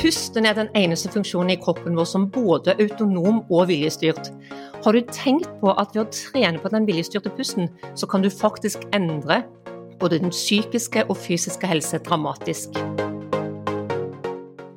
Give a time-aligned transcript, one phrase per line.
[0.00, 4.30] Pusten er den eneste funksjonen i kroppen vår som både er autonom og viljestyrt.
[4.80, 8.30] Har du tenkt på at ved å trene på den viljestyrte pusten, så kan du
[8.32, 9.42] faktisk endre
[10.00, 12.80] både den psykiske og fysiske helse dramatisk?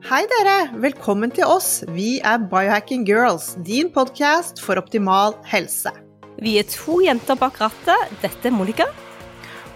[0.09, 1.85] Hei dere, velkommen til oss.
[1.95, 5.95] Vi er Biohacking Girls, din podkast for optimal helse.
[6.43, 8.11] Vi er to jenter bak rattet.
[8.19, 8.91] Dette er Monica.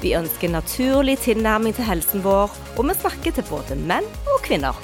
[0.00, 4.76] Vi ønsker naturlig tilnærming til helsen vår, og vi snakker til både menn og kvinner.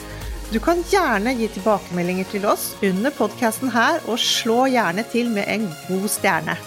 [0.52, 5.48] Du kan gjerne gi tilbakemeldinger til oss under podkasten her, og slå gjerne til med
[5.48, 6.58] en god stjerne.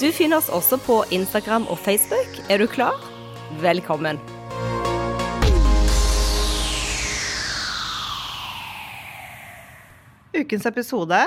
[0.00, 2.40] Du finner oss også på Instagram og Facebook.
[2.48, 2.96] Er du klar?
[3.60, 4.16] Velkommen.
[10.40, 11.20] Ukens episode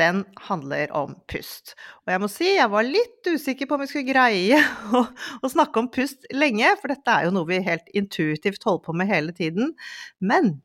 [0.00, 1.74] den handler om pust.
[2.04, 4.58] Og jeg må si, jeg var litt usikker på om vi skulle greie
[4.98, 5.04] å,
[5.42, 8.96] å, snakke om pust lenge, for dette er jo noe vi helt intuitivt holder på
[8.96, 9.74] med hele tiden.
[10.18, 10.56] Men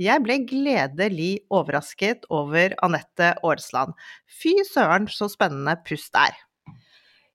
[0.00, 3.94] jeg ble gledelig overrasket over Anette Aarsland.
[4.26, 6.43] Fy søren, så spennende pust er.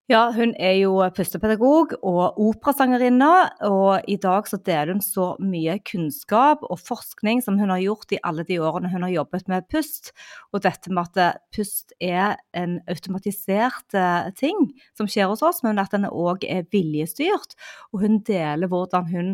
[0.09, 3.27] Ja, hun er jo pustepedagog og operasangerinne,
[3.67, 8.15] og i dag så deler hun så mye kunnskap og forskning som hun har gjort
[8.17, 10.09] i alle de årene hun har jobbet med pust.
[10.49, 15.77] Og dette med at pust er en automatisert eh, ting som skjer hos oss, men
[15.77, 17.53] at den òg er viljestyrt.
[17.93, 19.31] Og hun deler hvordan hun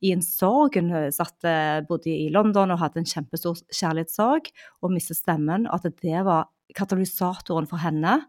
[0.00, 1.44] i en sorg Hun satt,
[1.84, 4.48] bodde i London og hadde en kjempestor kjærlighetssorg
[4.80, 5.68] og mistet stemmen.
[5.68, 8.22] At det var katalysatoren for henne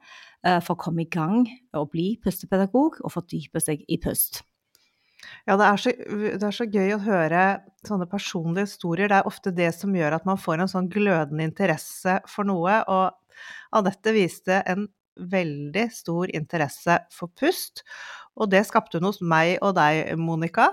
[0.45, 1.45] Eh, for å komme i gang
[1.77, 4.43] og bli pustepedagog og fordype seg i pust.
[5.47, 7.45] Ja, det er, så, det er, så, gøy å høre
[7.87, 9.09] sånne personlige historier.
[9.09, 12.77] Det er ofte det som gjør at man får en sånn glødende interesse for noe.
[12.93, 17.83] Og Anette viste en veldig stor interesse for pust.
[18.35, 20.67] Og det skapte hun hos meg og deg, Monica.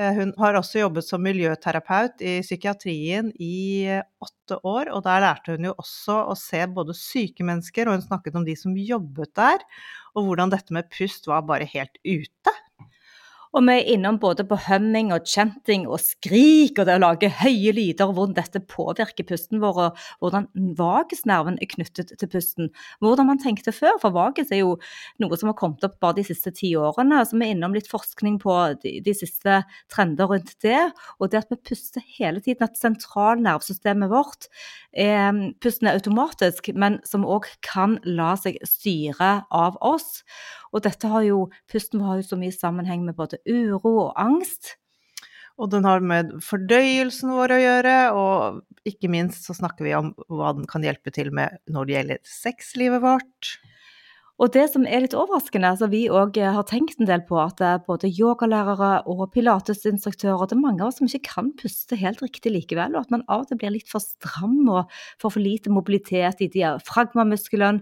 [0.00, 5.56] Eh, hun har også jobbet som miljøterapeut i psykiatrien i åtte år, og der lærte
[5.56, 9.34] hun jo også å se både syke mennesker, og hun snakket om de som jobbet
[9.36, 9.64] der,
[10.16, 12.56] og hvordan dette med pust var bare helt ute.
[13.52, 17.28] Og vi er innom både på humming og chanting og skrik og det å lage
[17.42, 20.46] høye lyder, og hvordan dette påvirker pusten vår, og hvordan
[20.78, 22.70] vagusnerven er knyttet til pusten.
[23.04, 24.78] Hvordan man tenkte før, for vagus er jo
[25.20, 27.20] noe som har kommet opp bare de siste ti årene.
[27.28, 29.60] Så vi er innom litt forskning på de, de siste
[29.92, 30.88] trender rundt det.
[31.20, 34.48] Og det at vi puster hele tiden, at sentralnervesystemet vårt
[34.96, 40.22] er, pusten er automatisk, men som òg kan la seg styre av oss.
[40.72, 44.76] Og dette har jo, pusten har jo så mye sammenheng med både uro og angst.
[45.60, 50.14] Og den har med fordøyelsen vår å gjøre, og ikke minst så snakker vi om
[50.32, 53.52] hva den kan hjelpe til med når det gjelder sexlivet vårt.
[54.42, 57.36] Og det som er litt overraskende, som vi òg eh, har tenkt en del på
[57.38, 61.98] at eh, både yogalærere og pilatesinstruktører, det er mange av oss som ikke kan puste
[62.00, 64.90] helt riktig likevel, og at man av og til blir litt for stram og
[65.22, 67.78] får for lite mobilitet i diafragmamuskelen.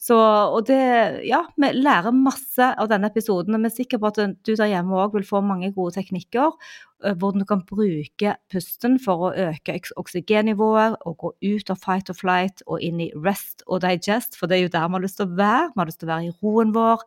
[0.00, 0.80] Så, og det,
[1.28, 4.72] ja, vi lærer masse av denne episoden, og vi er sikre på at du der
[4.72, 6.56] hjemme òg vil få mange gode teknikker.
[7.04, 12.10] Eh, hvordan du kan bruke pusten for å øke oksygennivået og gå ut av fight
[12.10, 15.04] or flight og inn i rest og digest, for det er jo der vi har
[15.04, 15.68] lyst til å være.
[15.70, 17.06] Vi har lyst til å være i roen vår.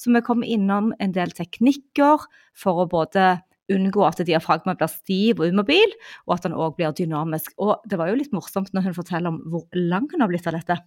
[0.00, 2.26] Så vi kommer innom en del teknikker
[2.58, 3.28] for å både
[3.70, 5.94] unngå at diafragma blir stiv og umobil,
[6.26, 7.54] og at den òg blir dynamisk.
[7.62, 10.50] Og det var jo litt morsomt når hun forteller om hvor lang hun har blitt
[10.50, 10.80] av dette.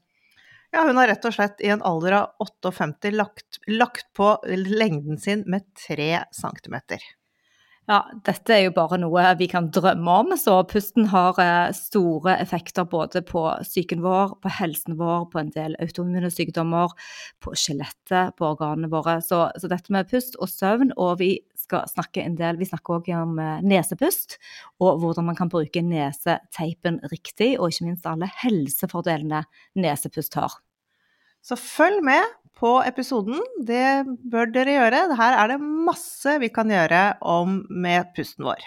[0.74, 5.22] Ja, hun har rett og slett i en alder av 58 lagt, lagt på lengden
[5.22, 7.00] sin med 3 centimeter.
[7.84, 10.30] Ja, dette er jo bare noe vi kan drømme om.
[10.40, 15.52] Så pusten har eh, store effekter både på psyken vår, på helsen vår, på en
[15.52, 16.96] del autoimmune sykdommer,
[17.44, 19.18] på skjelettet, på organene våre.
[19.26, 23.02] Så, så, dette med pust og søvn, og vi skal snakke en del Vi snakker
[23.02, 24.40] òg om eh, nesepust,
[24.80, 29.44] og hvordan man kan bruke neseteipen riktig, og ikke minst alle helsefordelene
[29.76, 30.56] nesepust har.
[31.44, 32.24] Så følg med
[32.56, 33.42] på episoden.
[33.68, 35.06] Det bør dere gjøre.
[35.20, 38.64] Her er det masse vi kan gjøre om med pusten vår.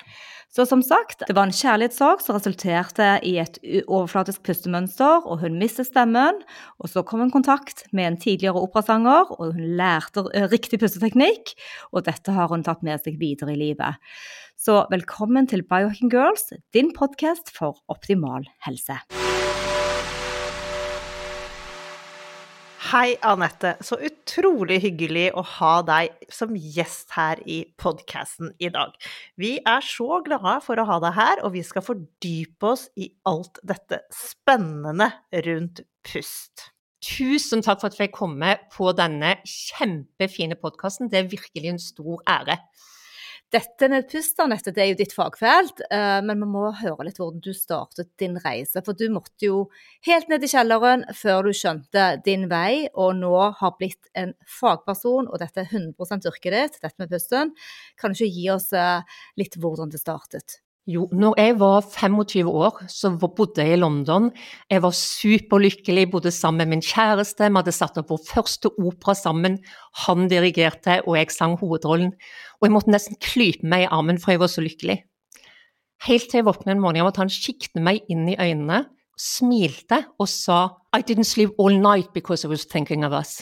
[0.52, 5.58] Så som sagt, det var en kjærlighetssorg som resulterte i et overflatisk pustemønster, og hun
[5.60, 6.40] mistet stemmen.
[6.80, 11.52] Og så kom hun i kontakt med en tidligere operasanger, og hun lærte riktig pusteteknikk.
[11.92, 14.00] Og dette har hun tatt med seg videre i livet.
[14.56, 19.00] Så velkommen til Biohacking Girls, din podkast for optimal helse.
[22.76, 23.72] Hei, Anette.
[23.80, 28.92] Så utrolig hyggelig å ha deg som gjest her i podkasten i dag.
[29.40, 33.08] Vi er så glade for å ha deg her, og vi skal fordype oss i
[33.28, 35.08] alt dette spennende
[35.48, 36.68] rundt pust.
[37.00, 41.08] Tusen takk for at jeg fikk komme på denne kjempefine podkasten.
[41.08, 42.60] Det er virkelig en stor ære.
[43.54, 47.38] Dette med pust, det er jo ditt fagfelt, eh, men vi må høre litt hvordan
[47.44, 48.82] du startet din reise.
[48.82, 49.60] For du måtte jo
[50.08, 55.30] helt ned i kjelleren før du skjønte din vei, og nå har blitt en fagperson,
[55.30, 57.54] og dette er 100 yrket ditt, dette med pusten.
[57.94, 60.60] Kan du ikke gi oss eh, litt hvordan det startet?
[60.86, 64.28] Jo, når jeg var 25 år, så bodde jeg i London.
[64.70, 67.48] Jeg var superlykkelig, bodde sammen med min kjæreste.
[67.48, 69.58] Vi hadde satt opp vår første opera sammen.
[70.06, 72.12] Han dirigerte, og jeg sang hovedrollen.
[72.60, 75.00] Og jeg måtte nesten klype meg i armen, for jeg var så lykkelig.
[76.06, 78.84] Helt til jeg våknet en morgen av at han kikket meg inn i øynene,
[79.18, 83.40] smilte og sa I didn't sleep all night because I was thinking of us.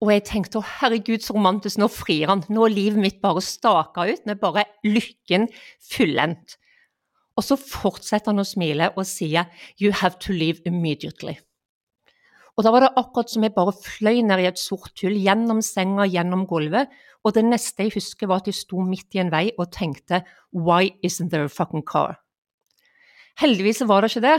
[0.00, 2.44] Og jeg tenkte å herregud, så romantisk, nå frir han.
[2.48, 5.46] Nå er livet mitt bare staka ut, nå er bare lykken
[5.90, 6.56] fullendt.
[7.36, 9.48] Og så fortsetter han å smile og sier
[9.80, 11.36] You have to leave immediately.
[12.58, 15.62] Og da var det akkurat som jeg bare fløy ned i et sort hull, gjennom
[15.64, 16.90] senga, gjennom gulvet.
[17.24, 20.24] Og det neste jeg husker, var at jeg sto midt i en vei og tenkte
[20.52, 22.18] Why isn't there a fucking car?
[23.40, 24.38] Heldigvis var det ikke det.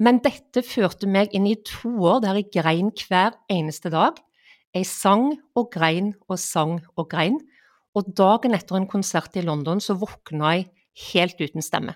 [0.00, 4.16] Men dette førte meg inn i to år der jeg grein hver eneste dag.
[4.74, 7.36] Jeg sang og grein og sang og grein,
[7.94, 10.64] og dagen etter en konsert i London så våkna jeg
[11.12, 11.94] helt uten stemme.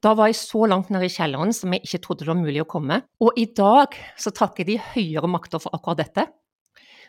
[0.00, 2.62] Da var jeg så langt nede i kjelleren som jeg ikke trodde det var mulig
[2.62, 3.02] å komme.
[3.20, 6.24] Og i dag så takker de høyere makter for akkurat dette.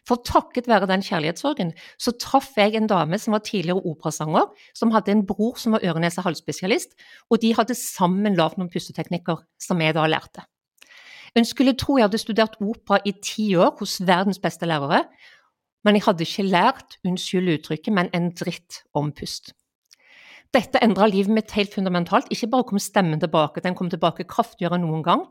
[0.10, 4.92] For takket være den kjærlighetssorgen så traff jeg en dame som var tidligere operasanger, som
[4.96, 6.98] hadde en bror som var øre-nese-hals-spesialist,
[7.30, 10.48] og de hadde sammen lagd noen pusteteknikker som jeg da lærte.
[11.36, 15.06] En skulle tro jeg hadde studert opera i ti år hos verdens beste lærere,
[15.86, 19.54] men jeg hadde ikke lært, unnskyld uttrykket, men en dritt om pust.
[20.52, 22.28] Dette endra livet mitt helt fundamentalt.
[22.34, 25.24] Ikke bare kom stemmen tilbake, den kom tilbake kraftigere enn noen gang,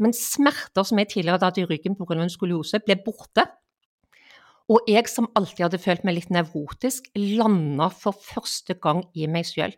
[0.00, 2.16] men smerter som jeg tidligere hadde hatt i ryggen pga.
[2.16, 3.44] en skoliose, ble borte.
[4.72, 9.44] Og jeg som alltid hadde følt meg litt nevrotisk, landa for første gang i meg
[9.44, 9.74] sjøl.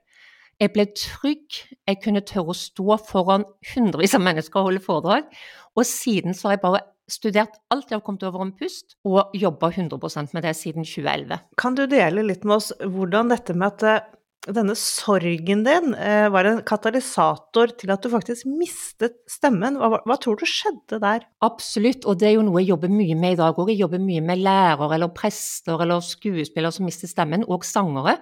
[0.63, 5.31] Jeg ble trygg, jeg kunne tørre å stå foran hundrevis av mennesker og holde foredrag.
[5.75, 9.35] Og siden så har jeg bare studert alt jeg har kommet over om pust, og
[9.37, 11.41] jobba 100% med det siden 2011.
[11.61, 14.07] Kan du dele litt med oss hvordan dette med at eh,
[14.45, 19.79] denne sorgen din eh, var en katalysator til at du faktisk mistet stemmen.
[19.81, 21.25] Hva, hva, tror du skjedde der?
[21.45, 23.73] Absolutt, og det er jo noe jeg jobber mye med i dag òg.
[23.73, 28.19] Jeg jobber mye med lærere eller prester eller skuespillere som mister stemmen, og sangere.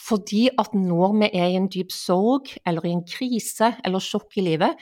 [0.00, 4.38] Fordi at når vi er i en dyp sorg eller i en krise eller sjokk
[4.40, 4.80] i livet,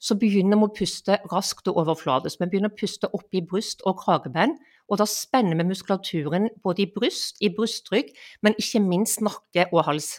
[0.00, 2.40] så begynner vi å puste raskt og overfladisk.
[2.40, 4.56] Vi begynner å puste opp i bryst og kragebenn,
[4.88, 9.84] og da spenner vi muskulaturen både i bryst, i brystrygg, men ikke minst nakke og
[9.90, 10.16] hals.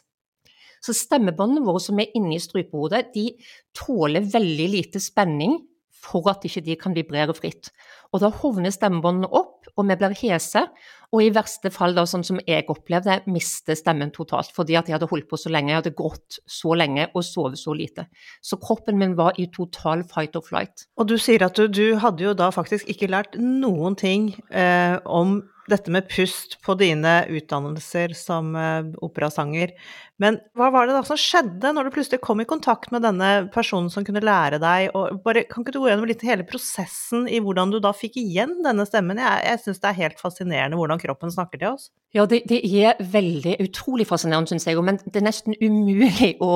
[0.81, 3.31] Så stemmebåndene våre som er inni strupehodet, de
[3.77, 5.59] tåler veldig lite spenning
[6.01, 7.69] for at ikke de kan vibrere fritt.
[8.13, 10.65] Og da hovner stemmebåndene opp, og vi blir hese,
[11.11, 14.53] og i verste fall, da, sånn som jeg opplevde, miste stemmen totalt.
[14.55, 17.59] Fordi at jeg hadde holdt på så lenge, jeg hadde grått så lenge og sovet
[17.59, 18.07] så lite.
[18.39, 20.87] Så kroppen min var i total fight or flight.
[20.95, 24.95] Og du sier at du, du hadde jo da faktisk ikke lært noen ting eh,
[25.03, 29.73] om dette med pust på dine utdannelser som eh, operasanger.
[30.21, 33.29] Men hva var det da som skjedde når du plutselig kom i kontakt med denne
[33.53, 34.91] personen som kunne lære deg?
[34.97, 38.19] Og bare, kan ikke du gå gjennom litt hele prosessen i hvordan du da fikk
[38.21, 39.21] igjen denne stemmen?
[39.21, 41.89] Jeg, jeg syns det er helt fascinerende hvordan kroppen snakker til oss.
[42.15, 44.79] Ja, det, det er veldig utrolig fascinerende, syns jeg.
[44.85, 46.53] Men det er nesten umulig å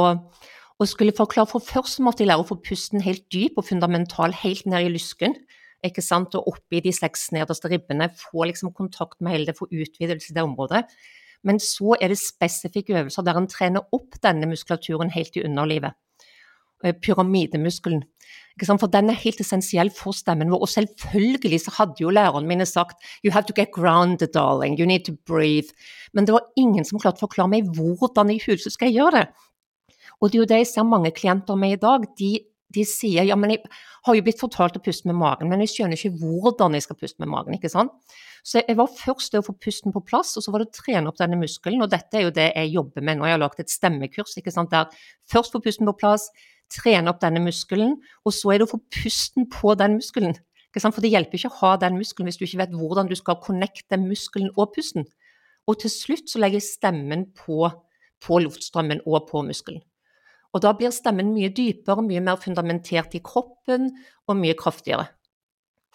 [0.76, 4.34] å skulle forklare, for Først måtte jeg lære å få pusten helt dyp og fundamental,
[4.36, 5.38] helt ned i lysken
[5.86, 9.68] ikke sant, og oppi de seks nederste ribbene, få liksom kontakt med hele det, få
[9.70, 10.84] utvidelse i det området.
[11.46, 15.94] Men så er det spesifikke øvelser der en trener opp denne muskulaturen helt i underlivet.
[16.84, 18.04] Eh, pyramidemuskelen.
[18.64, 20.62] For den er helt essensiell for stemmen vår.
[20.64, 24.80] Og selvfølgelig så hadde jo lærerne mine sagt You have to get grounded, darling.
[24.80, 25.76] You need to breathe.
[26.14, 29.20] Men det var ingen som klarte å forklare meg hvordan i huset skal jeg gjøre
[29.20, 29.28] det.
[30.22, 32.08] Og det er jo det jeg ser mange klienter med i dag.
[32.16, 32.38] De
[32.76, 33.62] de sier ja, men jeg
[34.08, 36.98] har jo blitt fortalt å puste med magen, men jeg skjønner ikke hvordan jeg skal
[37.00, 37.56] puste med magen.
[37.58, 37.94] ikke sant?
[38.46, 40.76] Så jeg var først det å få pusten på plass, og så var det å
[40.76, 41.82] trene opp denne muskelen.
[41.86, 43.30] Og dette er jo det jeg jobber med nå.
[43.30, 44.92] Jeg har lagt et stemmekurs ikke sant, der
[45.32, 46.28] først få pusten på plass,
[46.72, 47.96] trene opp denne muskelen,
[48.26, 50.38] og så er det å få pusten på den muskelen.
[50.76, 53.40] For det hjelper ikke å ha den muskelen hvis du ikke vet hvordan du skal
[53.44, 55.08] connecte muskelen og pusten.
[55.66, 57.70] Og til slutt så legger stemmen på,
[58.22, 59.82] på luftstrømmen og på muskelen.
[60.56, 63.90] Og da blir stemmen mye dypere, mye mer fundamentert i kroppen
[64.28, 65.10] og mye kraftigere.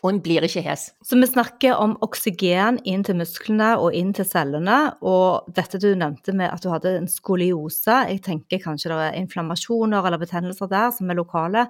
[0.06, 0.86] En blir ikke hes.
[1.04, 4.78] Så vi snakker om oksygen inn til musklene og inn til cellene.
[5.04, 9.18] Og dette du nevnte med at du hadde en skoliose, jeg tenker kanskje det er
[9.20, 11.66] inflammasjoner eller betennelser der som er lokale.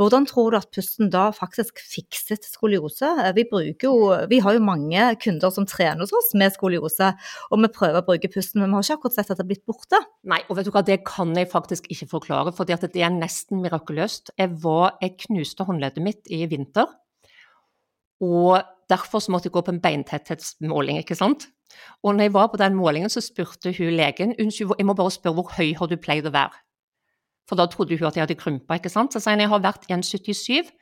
[0.00, 3.12] Hvordan tror du at pusten da faktisk fikset skoliose?
[3.36, 3.46] Vi,
[3.84, 3.94] jo,
[4.28, 7.12] vi har jo mange kunder som trener hos oss med skoliose,
[7.50, 9.52] og vi prøver å bruke pusten, men vi har ikke akkurat sett at det er
[9.54, 10.00] blitt borte.
[10.28, 13.64] Nei, og vet du hva, det kan jeg faktisk ikke forklare, for det er nesten
[13.64, 14.34] mirakuløst.
[14.36, 16.92] Jeg, var, jeg knuste håndleddet mitt i vinter
[18.22, 21.48] og derfor så måtte jeg gå på en beintetthetsmåling, ikke sant.
[22.02, 25.12] Og når jeg var på den målingen, så spurte hun legen unnskyld, jeg må bare
[25.12, 26.62] spørre hvor høy har du pleid å være?
[27.46, 29.14] For da trodde hun at jeg hadde krympa, ikke sant.
[29.14, 30.72] Så sa hun jeg har vært 1,77,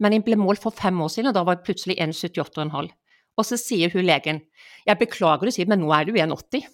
[0.00, 2.92] men jeg ble målt for fem år siden, og da var jeg plutselig 1,78,5.
[3.34, 4.44] Og så sier hun legen
[4.86, 6.66] jeg beklager du sier, men nå er du 1,80.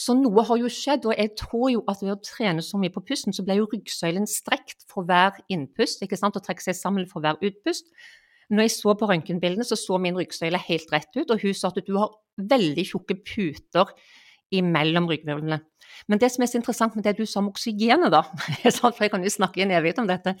[0.00, 2.92] Så noe har jo skjedd, og jeg tror jo at ved å trene så mye
[2.94, 6.78] på pusten, så ble jo ryggsøylen strekt for hver innpust, ikke sant, og trekke seg
[6.78, 7.90] sammen for hver utpust.
[8.50, 11.70] Når jeg så på røntgenbildene, så så min ryggsøyle helt rett ut, og hun sa
[11.70, 12.10] at du har
[12.50, 13.92] veldig tjukke puter
[14.54, 15.60] imellom ryggvirvlene.
[16.10, 18.24] Men det som er så interessant med det du sa om oksygenet, da,
[18.80, 20.34] for jeg kan jo snakke i en evighet om dette,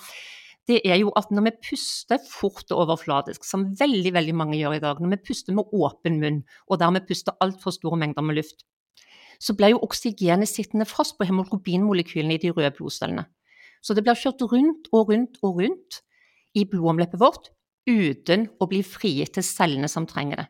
[0.68, 4.76] det er jo at når vi puster fort og overfladisk, som veldig veldig mange gjør
[4.76, 8.38] i dag, når vi puster med åpen munn, og dermed puster altfor store mengder med
[8.38, 8.66] luft,
[9.40, 13.24] så blir jo oksygenet sittende fast på hemoglobinmolekylene i de røde blodcellene.
[13.80, 16.02] Så det blir kjørt rundt og rundt og rundt
[16.58, 17.48] i blodomløpet vårt
[17.88, 20.48] uten å bli frigitt til cellene som trenger det.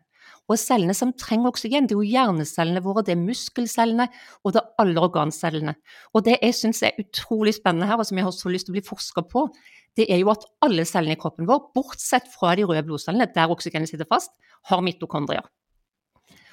[0.51, 4.09] Og cellene som trenger oksygen, det er jo hjernecellene våre, det er muskelcellene
[4.43, 5.77] og det er alle organcellene.
[6.11, 8.75] Og det jeg syns er utrolig spennende her, og som jeg har så lyst til
[8.75, 9.45] å bli forska på,
[9.99, 13.55] det er jo at alle cellene i kroppen vår, bortsett fra de røde blodcellene, der
[13.55, 14.35] oksygenet sitter fast,
[14.71, 15.47] har mitokondrier.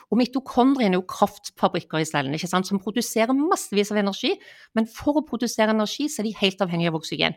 [0.08, 4.36] Og mitokondriene er jo kraftfabrikker i cellene ikke sant, som produserer massevis av energi,
[4.78, 7.36] men for å produsere energi så er de helt avhengige av oksygen.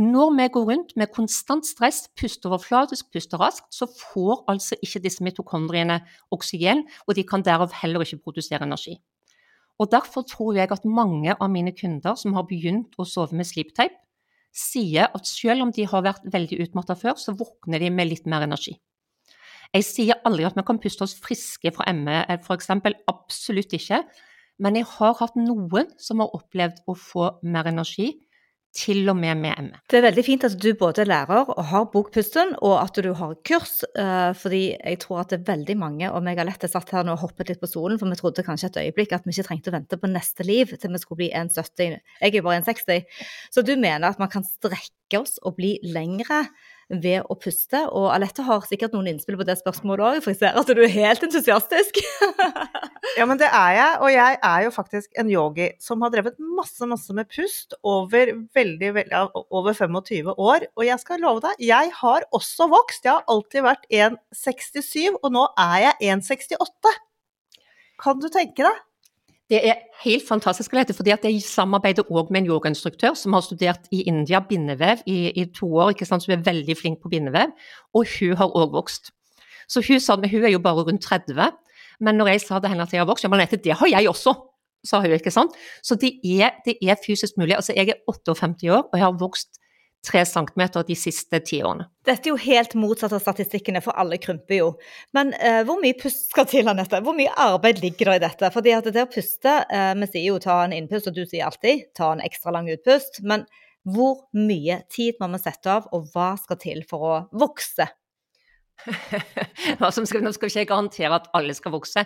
[0.00, 5.02] Når vi går rundt med konstant stress, puster overflatisk, puster raskt, så får altså ikke
[5.04, 5.98] disse mitokondriene
[6.32, 8.96] oksygen, og de kan derav heller ikke produsere energi.
[9.78, 13.48] Og Derfor tror jeg at mange av mine kunder som har begynt å sove med
[13.48, 13.98] sleeptape,
[14.52, 18.26] sier at selv om de har vært veldig utmatta før, så våkner de med litt
[18.28, 18.76] mer energi.
[19.72, 22.68] Jeg sier aldri at vi kan puste oss friske fra ME, f.eks.
[23.08, 24.02] Absolutt ikke.
[24.60, 28.12] Men jeg har hatt noen som har opplevd å få mer energi
[28.72, 29.80] til og med med ME.
[29.90, 33.10] Det er veldig fint at du både er lærer og har bokpusten, og at du
[33.16, 33.82] har kurs.
[33.98, 37.04] Uh, fordi jeg tror at det er veldig mange, og meg har lett satt her
[37.04, 39.48] nå og hoppet litt på stolen, for vi trodde kanskje et øyeblikk at vi ikke
[39.50, 41.98] trengte å vente på neste liv til vi skulle bli 1,70.
[42.20, 43.24] Jeg er jo bare 1,60.
[43.52, 46.46] Så du mener at man kan strekke oss og bli lengre
[46.92, 47.80] ved å puste.
[47.90, 50.82] Og Alette har sikkert noen innspill på det spørsmålet òg, for jeg ser at du
[50.84, 52.00] er helt entusiastisk.
[53.18, 53.96] ja, men det er jeg.
[54.02, 58.34] Og jeg er jo faktisk en yogi som har drevet masse, masse med pust over
[58.56, 60.68] veldig, veldig, over 25 år.
[60.76, 63.08] Og jeg skal love deg, jeg har også vokst.
[63.08, 66.96] Jeg har alltid vært 1,67, og nå er jeg 1,68.
[68.02, 68.80] Kan du tenke deg?
[69.52, 73.42] Det er helt fantastisk, Lette, fordi at jeg samarbeider òg med en yogainstruktør som har
[73.44, 77.10] studert i India bindevev i, i to år, ikke sant, som er veldig flink på
[77.12, 77.52] bindevev,
[77.92, 79.10] og hun har òg vokst.
[79.68, 81.50] Så hun sa, men hun er jo bare rundt 30,
[82.00, 84.08] men når jeg sa til henne at jeg har vokst, ja, men det har jeg
[84.08, 84.32] også,
[84.88, 85.52] sa hun, ikke sant.
[85.84, 87.58] Så det er, det er fysisk mulig.
[87.60, 89.60] Altså, jeg er 58 år, og jeg har vokst
[90.02, 91.86] tre centimeter de siste ti årene.
[92.06, 94.68] Dette er jo helt motsatt av statistikkene, for alle krymper jo.
[95.14, 97.00] Men eh, hvor mye pust skal til, Anette?
[97.06, 98.50] Hvor mye arbeid ligger det i dette?
[98.54, 101.46] Fordi at det å puste, eh, vi sier jo ta en innpust, og du sier
[101.46, 103.22] alltid ta en ekstra lang utpust.
[103.22, 103.46] Men
[103.86, 107.86] hvor mye tid må man sette av, og hva skal til for å vokse?
[109.78, 112.02] nå skal vi ikke garantere at alle skal vokse,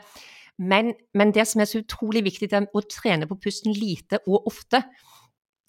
[0.56, 4.48] men, men det som er så utrolig viktig, er å trene på pusten lite og
[4.48, 4.82] ofte.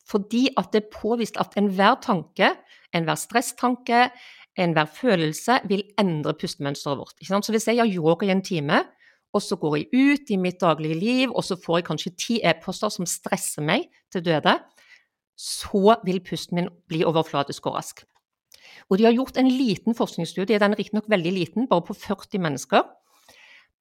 [0.08, 2.54] Fordi at det er påvist at enhver tanke,
[2.96, 4.08] enhver stresstanke,
[4.58, 7.44] enhver følelse vil endre pustemønsteret vårt.
[7.44, 8.84] Så hvis jeg gjør yoga i en time,
[9.34, 12.40] og så går jeg ut i mitt daglige liv, og så får jeg kanskje ti
[12.44, 14.56] e-poster som stresser meg til døde,
[15.38, 18.06] så vil pusten min bli overflatisk og rask.
[18.90, 22.42] Og de har gjort en liten forskningsstudie, den er riktignok veldig liten, bare på 40
[22.42, 22.88] mennesker,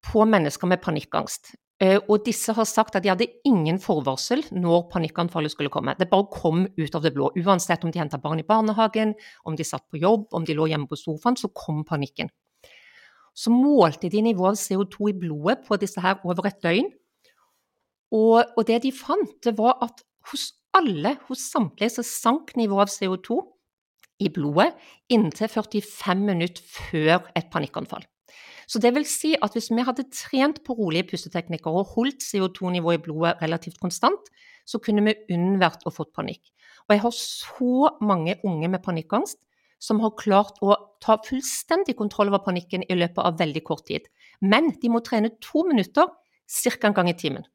[0.03, 1.55] på mennesker med panikkangst.
[1.77, 5.93] Eh, og disse har sagt at de hadde ingen forvarsel når panikkanfallet skulle komme.
[5.99, 7.29] Det bare kom ut av det blå.
[7.37, 9.13] Uansett om de henta barn i barnehagen,
[9.45, 12.33] om de satt på jobb, om de lå hjemme på sofaen, så kom panikken.
[13.37, 16.89] Så målte de nivået av CO2 i blodet på disse her over et døgn.
[18.17, 22.87] Og, og det de fant, det var at hos alle, hos samtlige, så sank nivået
[22.87, 23.37] av CO2
[24.25, 24.71] i blodet
[25.13, 28.07] inntil 45 minutter før et panikkanfall.
[28.67, 32.99] Så det vil si at hvis vi hadde trent på rolige pusteteknikker og holdt CO2-nivået
[32.99, 34.27] i blodet relativt konstant,
[34.67, 36.43] så kunne vi unnvært å fått panikk.
[36.87, 39.39] Og jeg har så mange unge med panikkangst
[39.79, 44.07] som har klart å ta fullstendig kontroll over panikken i løpet av veldig kort tid.
[44.41, 46.09] Men de må trene to minutter
[46.47, 46.87] ca.
[46.87, 47.45] en gang i timen.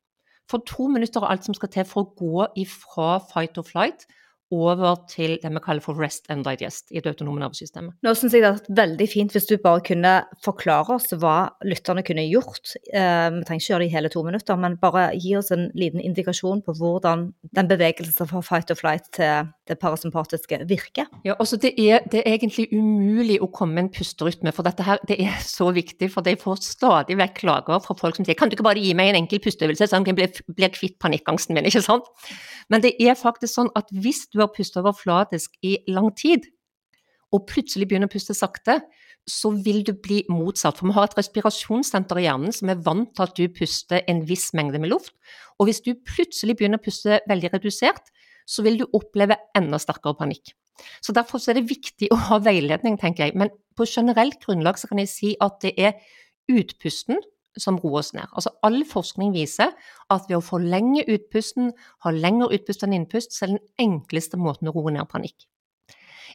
[0.49, 4.07] For to minutter er alt som skal til for å gå ifra fight or flight
[4.52, 7.97] over til det vi kaller for rest and digest i det autonome nervesystemet.
[8.04, 11.37] Nå syns jeg det hadde vært veldig fint hvis du bare kunne forklare oss hva
[11.66, 12.75] lytterne kunne gjort.
[12.92, 15.68] Eh, vi trenger ikke gjøre det i hele to minutter, men bare gi oss en
[15.78, 21.06] liten indikasjon på hvordan den bevegelsen fra fight or flight til det parasympatiske virker.
[21.25, 24.85] Ja, altså det er, det er egentlig umulig å komme med en pusterytme, for dette
[24.87, 26.11] her det er så viktig.
[26.12, 28.92] For jeg får stadig vekk klager fra folk som sier kan du ikke bare gi
[28.99, 32.11] meg en enkel pusteøvelse, så jeg blir, blir kvitt panikkangsten min, ikke sant?
[32.73, 36.49] Men det er faktisk sånn at hvis du har pustet overflatisk i lang tid,
[37.32, 38.80] og plutselig begynner å puste sakte,
[39.28, 40.78] så vil du bli motsatt.
[40.78, 44.25] For vi har et respirasjonssenter i hjernen som er vant til at du puster en
[44.28, 45.14] viss mengde med luft.
[45.61, 48.11] Og hvis du plutselig begynner å puste veldig redusert,
[48.49, 50.52] så vil du oppleve enda sterkere panikk.
[51.04, 53.37] Så Derfor så er det viktig å ha veiledning, tenker jeg.
[53.38, 55.94] Men på generelt grunnlag så kan jeg si at det er
[56.50, 57.22] utpusten
[57.61, 58.28] som roer oss ned.
[58.32, 59.73] Altså All forskning viser
[60.11, 61.73] at ved å forlenge utpusten,
[62.04, 65.47] ha lengre utpust enn innpust, så er den enkleste måten å roe ned panikk.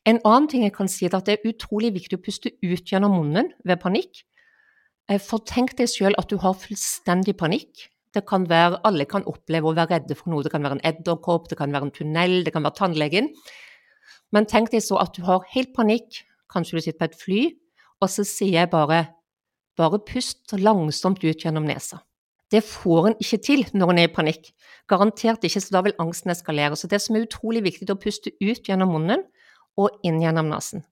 [0.07, 2.91] En annen ting jeg kan si er at det er utrolig viktig å puste ut
[2.91, 4.23] gjennom munnen ved panikk.
[5.09, 7.87] Eh, for tenk deg selv at du har fullstendig panikk.
[8.13, 10.43] Det kan være, Alle kan oppleve å være redde for noe.
[10.43, 13.29] Det kan være en edderkopp, det kan være en tunnel, det kan være tannlegen.
[14.31, 17.41] Men tenk deg så at du har helt panikk, kanskje du sitter på et fly,
[18.01, 19.05] og så sier jeg bare
[19.77, 22.01] bare pust langsomt ut gjennom nesa.
[22.51, 24.51] Det får en ikke til når en er i panikk.
[24.87, 26.77] Garantert ikke, så da vil angsten eskalere.
[26.79, 29.25] Så det som er utrolig viktig, er å puste ut gjennom munnen
[29.77, 30.85] og inn gjennom nesen.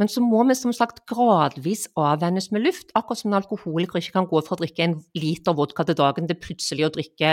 [0.00, 4.16] Men så må vi som sagt gradvis avvennes med luft, akkurat som en alkoholiker ikke
[4.16, 7.32] kan gå fra å drikke en liter vodka til dagen til plutselig å drikke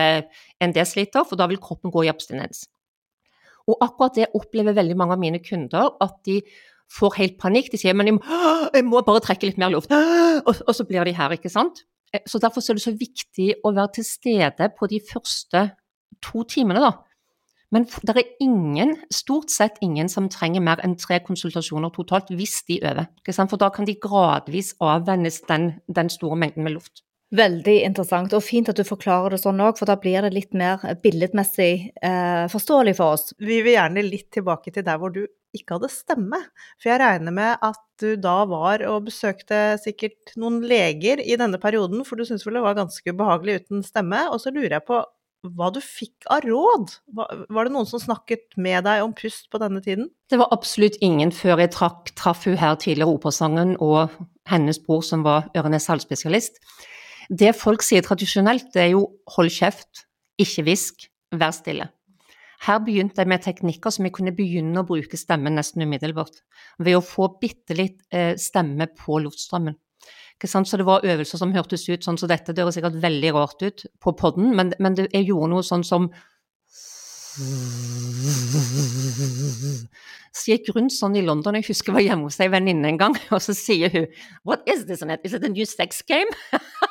[0.62, 2.68] en desiliter, for da vil kroppen gå i abstinens.
[3.70, 6.42] Og akkurat det opplever veldig mange av mine kunder, at de
[6.94, 7.72] får helt panikk.
[7.74, 8.40] De sier men jeg må,
[8.74, 11.84] jeg må bare trekke litt mer luft, og, og, så blir de her, ikke sant.
[12.14, 15.70] Eh, så Derfor er det så viktig å være til stede på de første
[16.26, 16.98] to timene, da.
[17.70, 22.64] Men det er ingen, stort sett ingen, som trenger mer enn tre konsultasjoner totalt hvis
[22.66, 23.06] de øver.
[23.38, 27.04] For da kan de gradvis avvennes den, den store mengden med luft.
[27.30, 30.56] Veldig interessant, og fint at du forklarer det sånn òg, for da blir det litt
[30.58, 33.28] mer billedmessig eh, forståelig for oss.
[33.38, 36.40] Vi vil gjerne litt tilbake til der hvor du ikke hadde stemme.
[36.82, 41.62] For jeg regner med at du da var og besøkte sikkert noen leger i denne
[41.62, 44.26] perioden, for du syntes vel det var ganske ubehagelig uten stemme.
[44.34, 45.04] Og så lurer jeg på
[45.48, 46.98] hva du fikk av råd?
[47.16, 50.10] Var det noen som snakket med deg om pust på denne tiden?
[50.34, 54.18] Det var absolutt ingen før jeg trakk, traff hun her tidligere, operasangen, og
[54.50, 56.60] hennes bror som var øre-nese-hals-spesialist.
[57.30, 60.08] Det folk sier tradisjonelt, det er jo hold kjeft,
[60.42, 61.92] ikke hvisk, vær stille.
[62.66, 66.42] Her begynte jeg med teknikker som jeg kunne begynne å bruke stemmen nesten umiddelbart,
[66.82, 69.78] ved å få bitte litt eh, stemme på luftstrømmen.
[70.40, 72.54] Så det var øvelser som hørtes ut sånn som så dette.
[72.56, 75.84] Det høres sikkert veldig rart ut på podden, men, men det, jeg gjorde noe sånn
[75.84, 76.08] som
[80.34, 82.90] Så jeg gikk rundt sånn i London, jeg husker jeg var hjemme hos ei venninne
[82.90, 84.08] en gang, og så sier hun
[84.48, 85.04] What is this?
[85.24, 86.32] Is it a new sex game?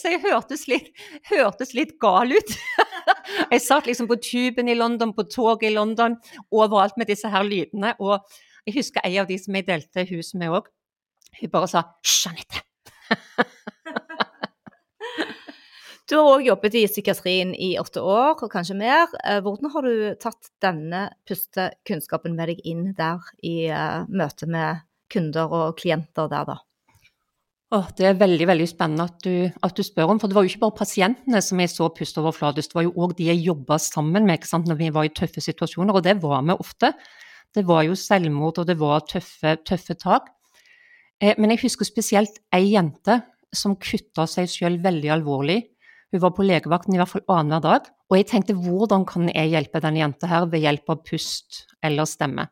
[0.00, 0.90] så jeg hørtes litt,
[1.30, 2.54] hørtes litt gal ut.
[3.52, 6.16] jeg satt liksom på tuben i London, på toget i London,
[6.50, 7.94] overalt med disse her lydene.
[8.00, 8.18] Og
[8.66, 10.70] jeg husker en av de som jeg delte hus med òg.
[11.40, 12.64] Hun bare sa 'hysj, Anette'.
[16.10, 19.06] du har òg jobbet i psykiatrien i åtte år, og kanskje mer.
[19.24, 24.82] Eh, hvordan har du tatt denne pustekunnskapen med deg inn der i uh, møte med
[25.10, 26.56] kunder og klienter der, da?
[27.70, 30.42] Oh, det er veldig veldig spennende at du, at du, spør om, for det var
[30.42, 33.44] jo ikke bare pasientene som jeg så puste overflatisk, det var jo òg de jeg
[33.44, 36.56] jobba sammen med ikke sant, når vi var i tøffe situasjoner, og det var vi
[36.56, 36.90] ofte.
[37.54, 40.32] Det var jo selvmord, og det var tøffe, tøffe tak.
[41.22, 43.20] Eh, men jeg husker spesielt ei jente
[43.54, 45.60] som kutta seg sjøl veldig alvorlig.
[46.10, 49.54] Hun var på legevakten i hvert fall annenhver dag, og jeg tenkte hvordan kan jeg
[49.54, 52.50] hjelpe denne jenta her ved hjelp av pust eller stemme?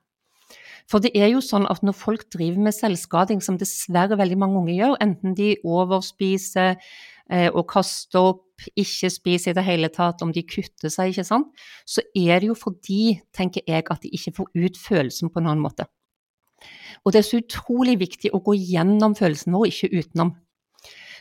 [0.89, 4.61] For det er jo sånn at når folk driver med selvskading, som dessverre veldig mange
[4.63, 10.25] unge gjør, enten de overspiser eh, og kaster opp, ikke spiser i det hele tatt,
[10.25, 11.53] om de kutter seg, ikke sant,
[11.87, 15.53] så er det jo fordi, tenker jeg, at de ikke får ut følelsen på en
[15.53, 15.87] annen måte.
[17.05, 20.33] Og det er så utrolig viktig å gå gjennom følelsen vår, ikke utenom.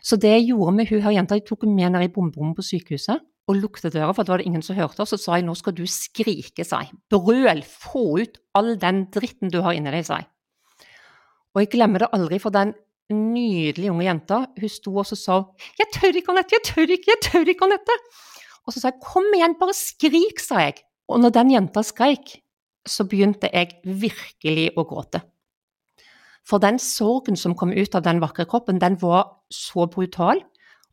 [0.01, 2.57] Så det jeg gjorde med hun her jenta, jeg tok henne med ned i bomberommet
[2.57, 5.13] på sykehuset og lukte døra, for det var det ingen som hørte oss.
[5.15, 6.91] Så sa jeg nå skal du skrike, sa jeg.
[7.11, 10.27] Brøl, få ut all den dritten du har inni deg, sa jeg.
[11.55, 12.75] Og jeg glemmer det aldri, for den
[13.13, 15.39] nydelige unge jenta, hun sto og sa
[15.79, 17.95] jeg tør ikke, Anette, jeg tør ikke, jeg tør ikke, Anette.
[18.67, 20.81] Og så sa jeg kom igjen, bare skrik, sa jeg.
[21.07, 22.35] Og når den jenta skreik,
[22.87, 25.23] så begynte jeg virkelig å gråte.
[26.47, 30.43] For den sorgen som kom ut av den vakre kroppen, den var så brutal.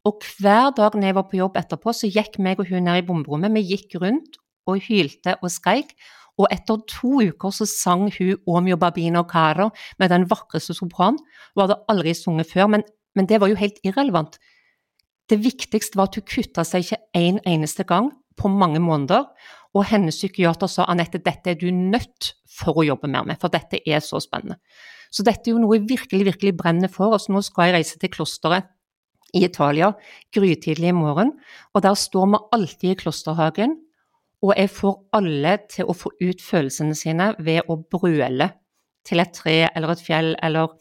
[0.05, 3.01] Og hver dag når jeg var på jobb etterpå, så gikk meg og hun ned
[3.01, 3.55] i bomberommet.
[3.57, 4.37] Vi gikk rundt
[4.69, 5.95] og hylte og skreik.
[6.41, 9.71] Og etter to uker så sang hun Omio Babino Caro
[10.03, 11.21] med den vakreste sopranen.
[11.55, 14.37] Hun hadde aldri sunget før, men, men det var jo helt irrelevant.
[15.31, 19.31] Det viktigste var at hun kutta seg ikke en eneste gang på mange måneder.
[19.75, 23.51] Og hennes psykiater sa Anette, dette er du nødt for å jobbe mer med, for
[23.51, 24.61] dette er så spennende.
[25.15, 27.15] Så dette er jo noe jeg virkelig, virkelig brenner for.
[27.15, 28.69] Og nå skal jeg reise til klosteret
[29.35, 29.93] i Italia
[30.35, 31.35] grytidlig i morgen.
[31.75, 33.77] Og der står vi alltid i klosterhagen,
[34.45, 38.51] og jeg får alle til å få ut følelsene sine ved å brøle
[39.09, 40.75] til et tre eller et fjell eller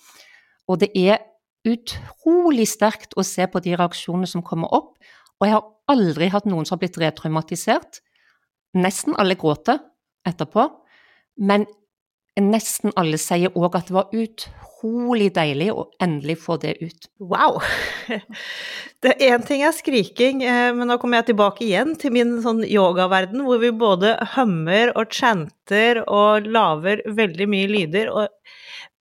[0.68, 1.20] Og det er
[1.68, 4.96] utrolig sterkt å se på de reaksjonene som kommer opp.
[5.40, 8.00] Og jeg har aldri hatt noen som har blitt retraumatisert.
[8.76, 9.82] Nesten alle gråter
[10.28, 10.70] etterpå.
[11.36, 11.66] Men
[12.42, 17.10] nesten alle sier òg at det var utrolig deilig å endelig få det ut.
[17.22, 17.62] Wow!
[19.04, 22.62] Det Én ting er skriking, eh, men nå kommer jeg tilbake igjen til min sånn
[22.64, 28.08] yogaverden, hvor vi både hummer og chanter og lager veldig mye lyder.
[28.08, 28.32] og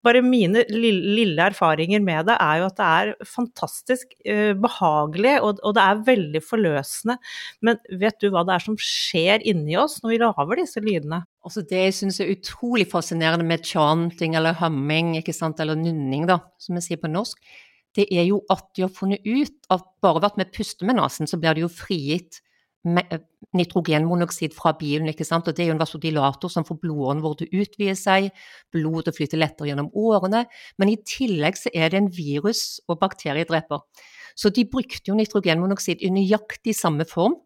[0.06, 5.62] bare mine lille erfaringer med det er jo at det er fantastisk uh, behagelig, og,
[5.76, 7.18] det er veldig forløsende.
[7.64, 11.22] Men vet du hva det er som skjer inni oss når vi lager disse lydene?
[11.42, 16.78] Altså det jeg syns er utrolig fascinerende med chanting eller humming, eller nynning, da, som
[16.78, 17.38] vi sier på norsk,
[17.96, 20.96] det er jo at de har funnet ut at bare ved at vi puster med
[20.96, 22.51] nesen, så blir det jo frigitt Eh,
[22.82, 25.08] nitrogenmonoksid fra bilen.
[25.08, 25.48] ikke sant?
[25.48, 28.30] Og Det er jo en vasodilator som får blodårene våre til å utvide seg,
[28.72, 30.46] blodet flyter lettere gjennom årene.
[30.78, 33.80] Men i tillegg så er det en virus- og bakteriedreper.
[34.34, 37.36] Så de brukte jo nitrogenmonoksid i nøyaktig samme form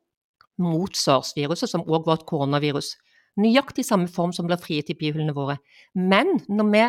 [0.58, 2.96] mot sars-viruset, som òg var et koronavirus.
[3.36, 5.58] Nøyaktig samme form som blir frigitt i bihulene våre.
[5.94, 6.84] Men når vi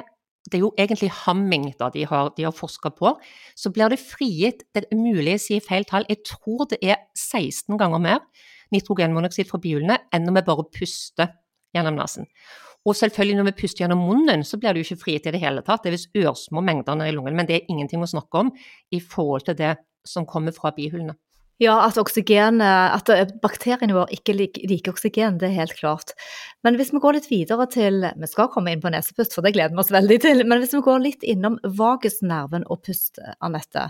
[0.48, 3.14] det er jo egentlig hamming da de har, de har forska på,
[3.56, 7.04] så blir det frigitt Det er mulig å si feil tall, jeg tror det er
[7.16, 8.24] 16 ganger mer
[8.74, 11.36] nitrogenmonoksid fra bihulene enn når vi bare puster
[11.76, 12.28] gjennom nesen.
[12.88, 15.42] Og selvfølgelig når vi puster gjennom munnen, så blir det jo ikke frigitt i det
[15.44, 15.84] hele tatt.
[15.84, 18.52] Det er visst ørsmå mengder i lungen, men det er ingenting å snakke om
[18.96, 19.74] i forhold til det
[20.08, 21.18] som kommer fra bihulene.
[21.58, 26.14] Ja, at, oksygen, at eh, bakteriene våre ikke liker oksygen, det er helt klart.
[26.62, 29.56] Men hvis vi går litt videre til Vi skal komme inn på nesepust, for det
[29.56, 30.44] gleder vi oss veldig til.
[30.46, 33.88] Men hvis vi går litt innom vagusnerven og pust, Anette.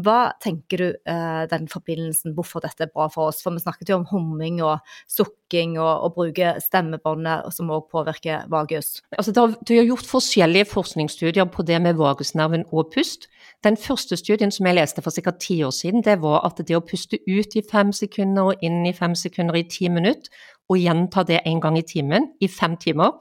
[0.00, 3.42] Hva tenker du eh, den forbindelsen, hvorfor dette er bra for oss?
[3.44, 4.80] For vi snakket jo om humming og
[5.10, 5.39] sukking
[5.78, 9.02] og og bruke stemmebåndet, som òg påvirker vagus.
[9.18, 13.28] Altså, det, har, gjort forskjellige forskningsstudier på det med vagusnerven og pust.
[13.64, 16.76] Den første studien som jeg leste for sikkert ti år siden, det var at det
[16.76, 20.30] å puste ut i fem sekunder og inn i fem sekunder i ti minutter,
[20.70, 23.18] og gjenta det en gang i timen i fem timer,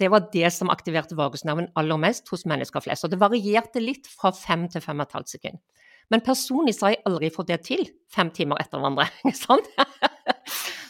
[0.00, 3.04] det var det som aktiverte vagusnerven aller mest hos mennesker flest.
[3.04, 5.60] Og det varierte litt fra fem til fem og et halvt sekund.
[6.10, 9.06] Men personlig så har jeg aldri fått det til fem timer etter hverandre.
[9.44, 9.62] Sånn?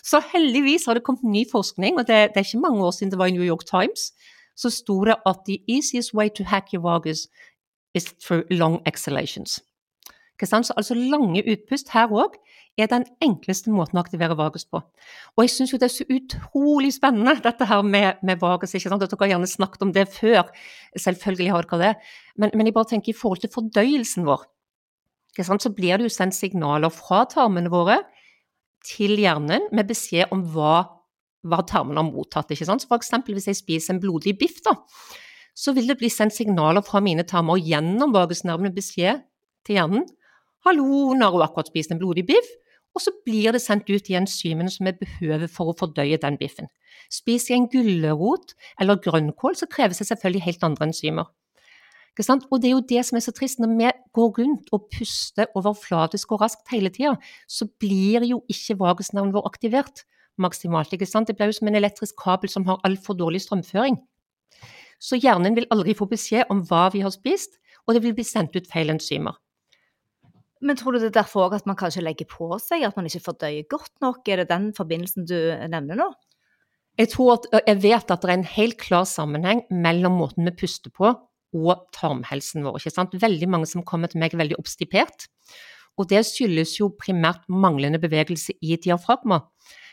[0.03, 3.13] Så heldigvis har det kommet ny forskning, og det, det, er ikke mange år siden
[3.13, 4.11] det var i New York Times.
[4.57, 7.29] Så sto det at the easiest way to hack your vagus
[7.95, 9.61] is through long exhalations.
[10.43, 12.35] Så altså lange utpust her òg
[12.81, 14.81] er den enkleste måten å aktivere vagus på.
[15.37, 18.75] Og jeg syns jo det er så utrolig spennende dette her med, med vagus.
[18.75, 19.05] ikke sant?
[19.05, 20.49] Dere har gjerne snakket om det før,
[20.99, 21.93] selvfølgelig har dere det.
[22.35, 24.49] Men, men jeg bare tenker i forhold til fordøyelsen vår,
[25.39, 28.01] så blir det jo sendt signaler fra tarmene våre
[28.87, 30.77] til hjernen med beskjed om hva,
[31.47, 32.51] hva tarmene har mottatt.
[32.51, 32.85] ikke sant?
[32.85, 34.77] Så for eksempel hvis jeg spiser en blodig biff, da,
[35.55, 39.23] så vil det bli sendt signaler fra mine tarmer gjennom vagusnervene beskjed
[39.67, 40.09] til hjernen.
[40.63, 42.59] 'Hallo, nå har hun akkurat spist en blodig biff.'
[42.93, 46.37] Og så blir det sendt ut de enzymene som vi behøver for å fordøye den
[46.37, 46.69] biffen.
[47.09, 51.31] Spiser jeg en gulrot eller grønnkål, så kreves det selvfølgelig helt andre enzymer.
[52.13, 53.61] Og det er jo det som er så trist.
[53.63, 57.17] Når vi går rundt og puster overflatisk og raskt hele tida,
[57.49, 60.05] så blir jo ikke vagusnerven vår aktivert
[60.37, 60.93] maksimalt.
[60.93, 61.29] ikke sant?
[61.29, 63.97] Det blir jo som en elektrisk kabel som har altfor dårlig strømføring.
[65.01, 68.25] Så hjernen vil aldri få beskjed om hva vi har spist, og det vil bli
[68.25, 69.35] sendt ut feil enzymer.
[70.63, 73.09] Men tror du det er derfor òg at man kanskje legger på seg, at man
[73.09, 74.29] ikke fordøyer godt nok?
[74.29, 75.35] Er det den forbindelsen du
[75.73, 76.13] nevner nå?
[77.01, 80.55] Jeg, tror at, jeg vet at det er en helt klar sammenheng mellom måten vi
[80.55, 81.11] puster på
[81.53, 82.81] og tarmhelsen vår.
[82.81, 83.17] ikke sant?
[83.21, 85.29] Veldig mange som kommer til meg veldig oppstipert.
[86.01, 89.43] Og det skyldes jo primært manglende bevegelse i diafragma.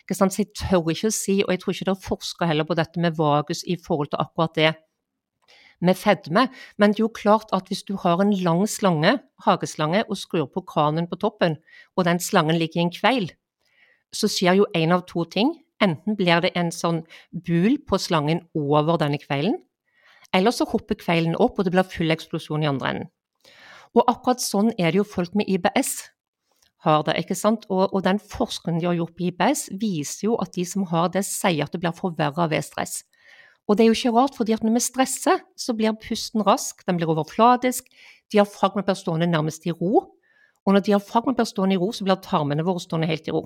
[0.10, 2.78] Så jeg tør ikke å si, og jeg tror ikke det er forska heller på
[2.80, 4.72] dette med vagus i forhold til akkurat det
[5.86, 6.48] med fedme.
[6.78, 10.50] Men det er jo klart at hvis du har en lang slange, hageslange, og skrur
[10.50, 11.60] på kranen på toppen,
[11.96, 13.30] og den slangen ligger i en kveil,
[14.16, 15.58] så skjer jo én av to ting.
[15.80, 19.54] enten blir det en sånn bul på slangen over denne kveilen,
[20.36, 23.12] eller så hopper kveilen opp og det blir full eksplosjon i andre enden.
[23.98, 26.10] Og akkurat sånn er det jo folk med IBS
[26.86, 27.18] har det.
[27.20, 27.66] ikke sant?
[27.70, 31.10] Og, og den forskningen de har gjort på IBS, viser jo at de som har
[31.14, 33.02] det, sier at det blir forverra ved stress.
[33.70, 36.82] Og det er jo ikke rart, fordi at når vi stresser, så blir pusten rask,
[36.88, 37.90] den blir overfladisk,
[38.34, 40.08] diafragma blir stående nærmest i ro.
[40.66, 43.46] Og når diafragma blir stående i ro, så blir tarmene våre stående helt i ro.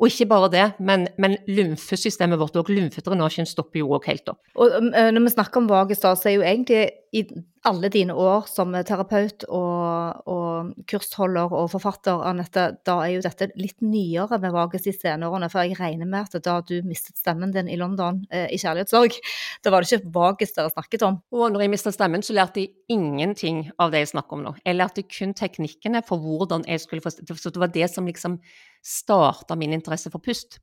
[0.00, 4.40] Og ikke bare det, men, men lymfesystemet vårt og lymfedrenasjen stopper jo òg helt opp.
[4.56, 7.24] Og Når vi snakker om vagestar, så er jo egentlig i
[7.66, 13.48] alle dine år som terapeut og, og kursholder og forfatter, Anette, da er jo dette
[13.58, 15.48] litt nyere med vages de senårene.
[15.50, 19.18] For jeg regner med at da du mistet stemmen din i London eh, i kjærlighetssorg,
[19.64, 21.18] da var det ikke vages dere snakket om?
[21.34, 24.54] Og når jeg mistet stemmen, så lærte jeg ingenting av det jeg snakker om nå.
[24.62, 28.38] Jeg lærte kun teknikkene for hvordan jeg skulle få Så det var det som liksom
[28.86, 30.60] starta min interesse for pust.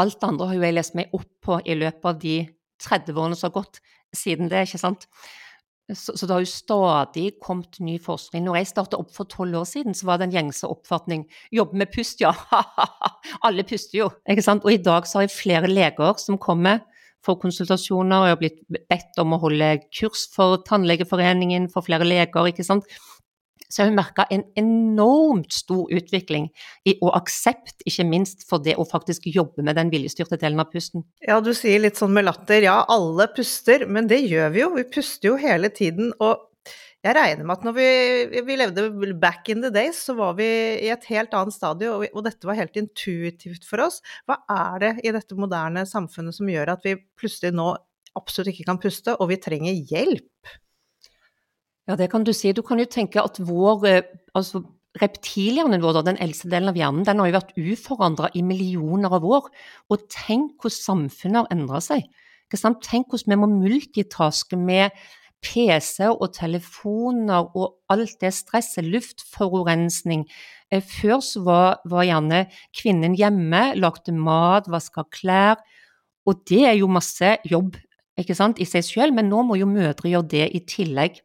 [0.00, 2.38] Alt det andre har jo jeg lest meg opp på i løpet av de
[2.82, 3.82] 30 årene som har gått
[4.16, 5.08] siden det, ikke sant.
[5.92, 8.44] Så, så, det har jo stadig kommet ny forskning.
[8.46, 11.80] Når jeg startet opp for tolv år siden, så var det en gjengse oppfatning jobbe
[11.82, 12.32] med pust, ja.
[13.46, 14.08] Alle puster jo.
[14.30, 14.64] ikke sant?
[14.64, 16.84] Og i dag så har jeg flere leger som kommer
[17.22, 22.06] for konsultasjoner, og jeg har blitt bedt om å holde kurs for Tannlegeforeningen, for flere
[22.06, 22.48] leger.
[22.50, 22.88] ikke sant?
[23.68, 26.48] Så har hun merka en enormt stor utvikling
[26.88, 30.70] i, og aksept, ikke minst for det å faktisk jobbe med den viljestyrte delen av
[30.72, 31.06] pusten.
[31.24, 34.72] Ja, du sier litt sånn med latter, ja alle puster, men det gjør vi jo.
[34.78, 36.14] Vi puster jo hele tiden.
[36.20, 36.48] og
[37.02, 37.86] jeg regner med at når vi,
[38.46, 40.46] vi, levde back in the days, så var vi
[40.86, 43.98] i et helt annet stadie, og, og, dette var helt intuitivt for oss.
[44.30, 47.72] Hva er det i dette moderne samfunnet som gjør at vi plutselig nå
[48.18, 50.52] absolutt ikke kan puste, og vi trenger hjelp?
[51.90, 52.52] Ja, det kan du si.
[52.54, 54.02] Du kan jo tenke at vår eh,
[54.38, 54.64] altså
[55.00, 59.24] Reptilhjernen vår, den eldste delen av hjernen, den har jo vært uforandra i millioner av
[59.24, 59.46] år.
[59.88, 62.04] Og tenk hvordan samfunnet har endra seg.
[62.52, 64.92] Tenk hvordan vi må multitaske med
[65.42, 70.26] PC og telefoner og alt det stresset, luftforurensning.
[70.68, 72.44] Eh, før så var, var gjerne
[72.76, 75.56] kvinnen hjemme, lagde mat, vaska klær.
[76.28, 77.80] Og det er jo masse jobb
[78.20, 81.22] ikke sant, i seg selv, men nå må jo mødre gjøre det i tillegg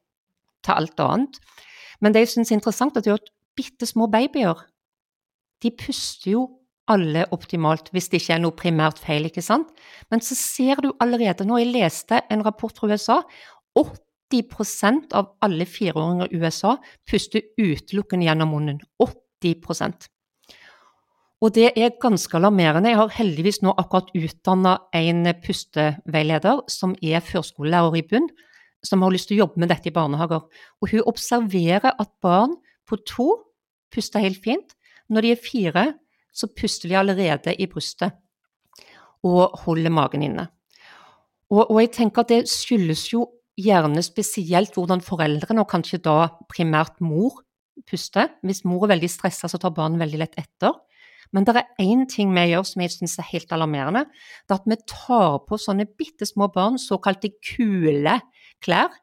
[0.67, 1.39] til alt annet.
[2.03, 4.65] Men det jeg syns er interessant, er at bitte små babyer
[5.63, 6.43] de puster jo
[6.87, 9.71] alle optimalt hvis det ikke er noe primært feil, ikke sant?
[10.11, 13.17] Men så ser du allerede, nå, jeg leste en rapport fra USA,
[13.77, 16.75] 80% av alle fireåringer i USA
[17.09, 18.79] puster utelukkende gjennom munnen.
[19.01, 20.07] 80%
[21.37, 22.89] og det er ganske alarmerende.
[22.89, 28.25] Jeg har heldigvis nå akkurat utdanna en pusteveileder som er førskolelærer i bunn,
[28.87, 30.45] som har lyst til å jobbe med dette i barnehager.
[30.81, 32.55] Og hun observerer at barn
[32.87, 33.29] på to
[33.93, 34.75] puster helt fint.
[35.11, 35.85] Når de er fire,
[36.35, 38.15] så puster de allerede i brystet
[39.25, 40.45] og holder magen inne.
[41.49, 43.25] Og, og jeg tenker at det skyldes jo
[43.57, 47.41] gjerne spesielt hvordan foreldrene, og kanskje da primært mor,
[47.87, 48.31] puster.
[48.45, 50.75] Hvis mor er veldig stressa, så tar barn veldig lett etter.
[51.35, 54.05] Men det er én ting vi gjør som jeg synes er helt alarmerende.
[54.47, 58.17] Det er at vi tar på sånne bitte små barn såkalte kule
[58.63, 58.93] klær,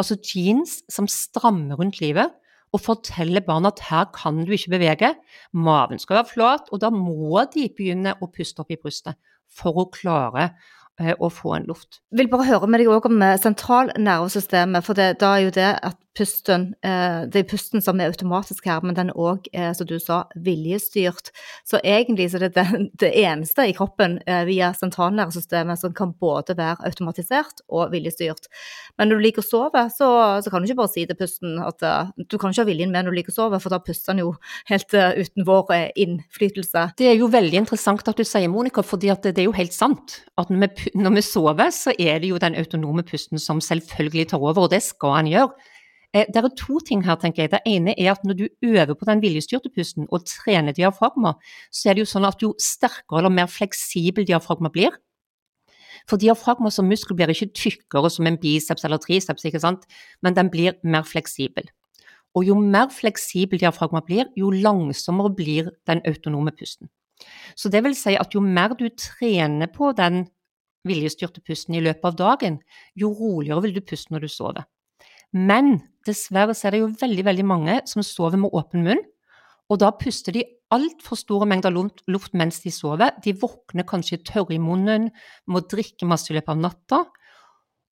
[0.00, 2.32] altså jeans som strammer rundt livet,
[2.70, 5.14] og forteller barna at her kan du ikke bevege,
[5.52, 9.18] maven skal være flat, og da må de begynne å puste opp i brystet
[9.50, 10.52] for å klare
[11.00, 12.00] eh, å få en luft.
[12.10, 15.56] Jeg vil bare høre med deg òg om eh, sentralnervesystemet, for det, da er jo
[15.56, 19.70] det at pusten eh, Det er pusten som er automatisk her, men den òg, eh,
[19.76, 21.30] som du sa, viljestyrt.
[21.68, 22.66] Så egentlig så er det
[23.02, 28.50] det eneste i kroppen eh, via sentralnervesystemet som kan både være automatisert og viljestyrt.
[28.98, 30.10] Men når du liker å sove, så,
[30.42, 33.06] så kan du ikke bare si til pusten at du kan ikke ha viljen med
[33.06, 34.34] når du liker å sove, for da puster den jo
[34.68, 36.84] helt uten vår innflytelse.
[36.98, 39.76] Det er jo veldig interessant at du sier, Monica, fordi det, det er jo helt
[39.76, 40.20] sant.
[40.40, 44.30] At når vi, når vi sover, så er det jo den autonome pusten som selvfølgelig
[44.30, 45.68] tar over, og det skal han gjøre.
[46.14, 47.52] Eh, det er to ting her, tenker jeg.
[47.52, 51.36] Det ene er at når du øver på den viljestyrte pusten og trener diafragma,
[51.70, 54.96] så er det jo sånn at jo sterkere eller mer fleksibel diafragma blir,
[56.08, 59.84] for diafragma som muskel blir ikke tykkere som en biceps eller triceps, ikke sant?
[60.22, 61.68] men den blir mer fleksibel.
[62.34, 66.88] Og jo mer fleksibel diafragma blir, jo langsommere blir den autonome pusten.
[67.54, 70.24] Så det vil si at jo mer du trener på den
[70.86, 72.60] viljestyrte pusten i løpet av dagen,
[72.96, 74.68] jo roligere vil du puste når du sover.
[75.36, 79.02] Men dessverre så er det jo veldig, veldig mange som sover med åpen munn.
[79.70, 80.42] Og da puster de
[80.74, 83.14] altfor store mengder luft mens de sover.
[83.22, 85.10] De våkner kanskje tørre i munnen,
[85.46, 87.00] må drikke masse i løpet av natta,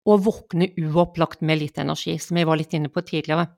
[0.07, 3.49] og våkner uopplagt med litt energi, som jeg var litt inne på tidligere.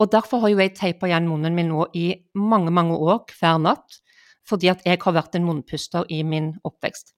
[0.00, 3.60] Og Derfor har jo jeg teipa igjen munnen min nå i mange mange år hver
[3.62, 4.00] natt.
[4.42, 7.12] fordi at jeg har vært en munnpuster i min oppvekst.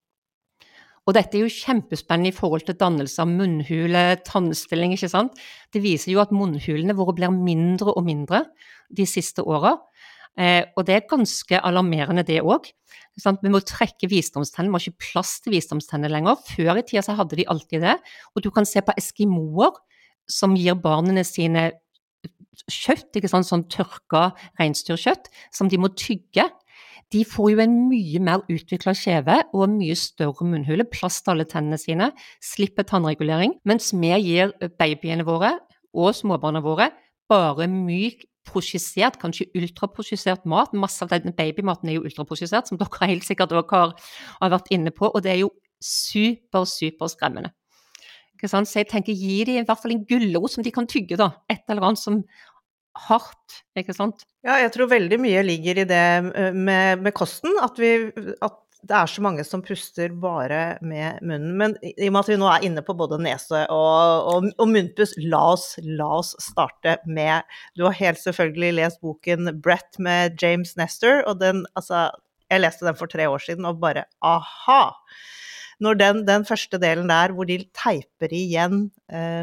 [1.04, 5.40] Og dette er jo kjempespennende i forhold til dannelse av munnhule, tannstilling, ikke sant.
[5.74, 8.46] Det viser jo at munnhulene våre blir mindre og mindre
[8.88, 9.76] de siste åra.
[10.40, 12.70] Eh, og det er ganske alarmerende, det òg.
[13.14, 16.40] Vi må trekke visdomstennene, vi har ikke plass til visdomstennene lenger.
[16.48, 17.98] Før i tida så hadde de alltid det.
[18.34, 19.76] Og du kan se på eskimoer
[20.30, 21.68] som gir barna sine
[22.70, 26.48] kjøtt, ikke sant, sånn tørka reinsdyrkjøtt, som de må tygge
[27.12, 31.46] de får jo en mye mer utvikla kjeve og mye større munnhule, plass til alle
[31.48, 32.10] tennene sine,
[32.42, 35.56] slipper tannregulering, mens vi gir babyene våre
[35.94, 36.90] og småbarna våre
[37.30, 40.74] bare myk, prosjisert, kanskje ultraprosjisert mat.
[40.76, 43.94] Masse av denne babymaten er jo ultraprosjisert, som dere helt sikkert har,
[44.40, 47.54] har vært inne på, og det er jo super, super skremmende.
[48.44, 51.30] Så jeg tenker, gi dem i hvert fall en gulrot som de kan tygge, da.
[51.48, 52.18] Et eller annet som
[52.94, 54.22] hardt, ikke sant.
[54.46, 56.04] Ja, jeg tror veldig mye ligger i det
[56.54, 57.96] med, med kosten, at, vi,
[58.44, 61.54] at det er så mange som puster bare med munnen.
[61.60, 64.70] Men i og med at vi nå er inne på både nese og, og, og
[64.70, 70.38] munnpuss, la oss, la oss, starte med Du har helt selvfølgelig lest boken 'Brett' med
[70.42, 72.10] James Nestor, og den altså
[72.50, 74.92] Jeg leste den for tre år siden og bare aha!
[75.80, 79.42] Når den, den første delen der hvor de teiper igjen eh,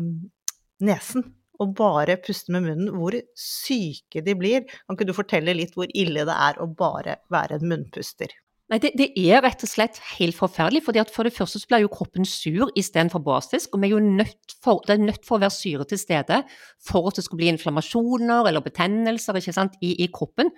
[0.80, 1.26] nesen
[1.62, 4.64] og bare puste med munnen, hvor syke de blir.
[4.86, 8.34] Kan ikke du fortelle litt hvor ille det er å bare være en munnpuster?
[8.72, 10.86] Nei, det, det, er rett og slett helt forferdelig.
[10.86, 13.74] fordi For det første så blir jo kroppen sur istedenfor basisk.
[13.74, 16.44] og vi er jo nødt for, Det er nødt for å være syre til stede
[16.80, 20.54] for at det skal bli inflammasjoner eller betennelser sant, i, i kroppen.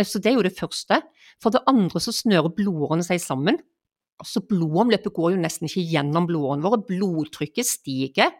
[0.00, 1.02] Så det er jo det første.
[1.42, 3.60] For det andre så snører blodårene seg sammen.
[4.24, 6.80] Så blodomløpet går jo nesten ikke gjennom blodårene våre.
[6.88, 8.32] Blodtrykket stiger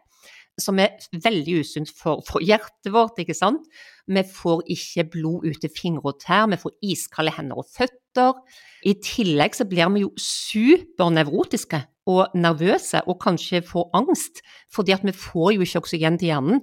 [0.58, 3.18] som er veldig usunt for, for, hjertet vårt.
[3.20, 3.68] ikke sant?
[4.08, 8.42] Vi får ikke blod ut til fingre og tær, vi får iskalde hender og føtter.
[8.86, 14.40] I tillegg så blir vi jo supernevrotiske og nervøse, og kanskje får angst,
[14.72, 16.62] fordi at vi får jo ikke oksygen til hjernen.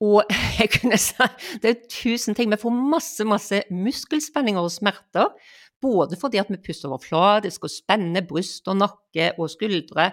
[0.00, 0.22] Og
[0.60, 2.50] jeg kunne sagt, det er tusen ting.
[2.50, 5.32] Vi får masse, masse muskelspenninger og smerter.
[5.82, 10.10] Både fordi at vi puster overfladisk og spenner bryst og nakke og skuldre,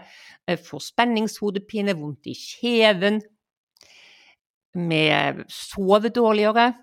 [0.48, 3.22] eh, får spenningshodepine, vondt i kjeven,
[4.76, 5.04] vi
[5.48, 6.74] sover dårligere.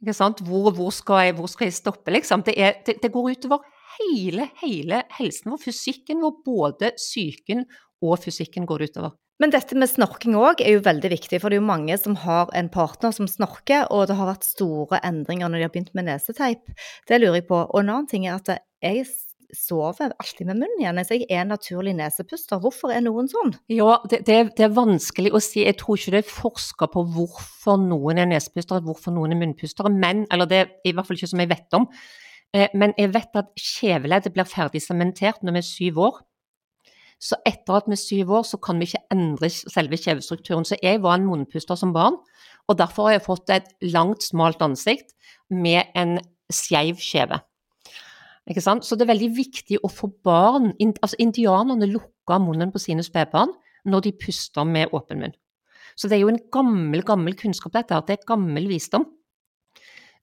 [0.00, 2.42] Hvor, hvor, skal jeg, hvor, skal jeg, stoppe, liksom?
[2.42, 3.64] Det, er, det, det går utover
[3.98, 5.60] hele, hele helsen vår.
[5.66, 7.66] Fysikken vår, både psyken
[8.00, 9.16] og fysikken går utover.
[9.40, 12.18] Men dette med snorking òg er jo veldig viktig, for det er jo mange som
[12.26, 15.94] har en partner som snorker, og det har vært store endringer når de har begynt
[15.96, 16.68] med neseteip.
[17.08, 17.62] Det lurer jeg på.
[17.64, 18.52] Og en annen ting er at
[18.84, 19.08] jeg
[19.56, 22.60] sover alltid med munnen igjen, så jeg er en naturlig nesepuster.
[22.62, 23.54] Hvorfor er noen sånn?
[23.72, 25.64] Ja, det, det, det, er vanskelig å si.
[25.64, 29.92] Jeg tror ikke det er forska på hvorfor noen er nesepustere, hvorfor noen er munnpustere,
[29.92, 31.88] men, eller det er i hvert fall ikke som jeg vet om.
[32.56, 36.20] Eh, men jeg vet at kjeveleddet blir ferdig sementert når vi er syv år.
[37.20, 40.64] Så etter at vi er syv år, så kan vi ikke endre selve kjevestrukturen.
[40.64, 42.16] Så jeg var en munnpuster som barn,
[42.68, 45.12] og derfor har jeg fått et langt, smalt ansikt
[45.52, 46.16] med en
[46.50, 47.42] skeiv kjeve.
[48.48, 48.86] Ikke sant?
[48.86, 53.52] Så det er veldig viktig å få barn altså Indianerne lukka munnen på sine spedbarn
[53.84, 55.36] når de puster med åpen munn.
[55.94, 57.96] Så det er jo en gammel, gammel kunnskap, dette.
[57.96, 59.04] At det er gammel visdom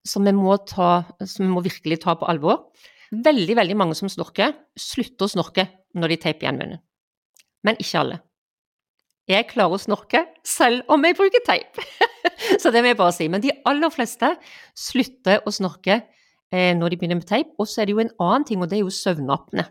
[0.07, 2.71] som vi, må ta, som vi må virkelig ta på alvor.
[3.12, 6.87] Veldig, veldig mange som snorker, slutter å snorke når de teiper igjen munnen
[7.65, 8.19] men ikke alle.
[9.27, 11.81] Jeg klarer å snorke selv om jeg bruker teip.
[12.61, 13.27] så det må jeg bare si.
[13.31, 14.29] Men de aller fleste
[14.77, 17.51] slutter å snorke eh, når de begynner med teip.
[17.59, 19.67] Og så er det jo en annen ting, og det er jo søvnapne.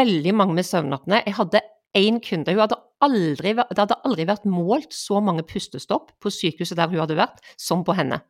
[0.00, 1.20] Veldig mange med søvnapne.
[1.26, 1.60] Jeg hadde
[1.98, 2.54] én kunde.
[2.54, 7.02] Hun hadde aldri, det hadde aldri vært målt så mange pustestopp på sykehuset der hun
[7.02, 8.22] hadde vært, som på henne.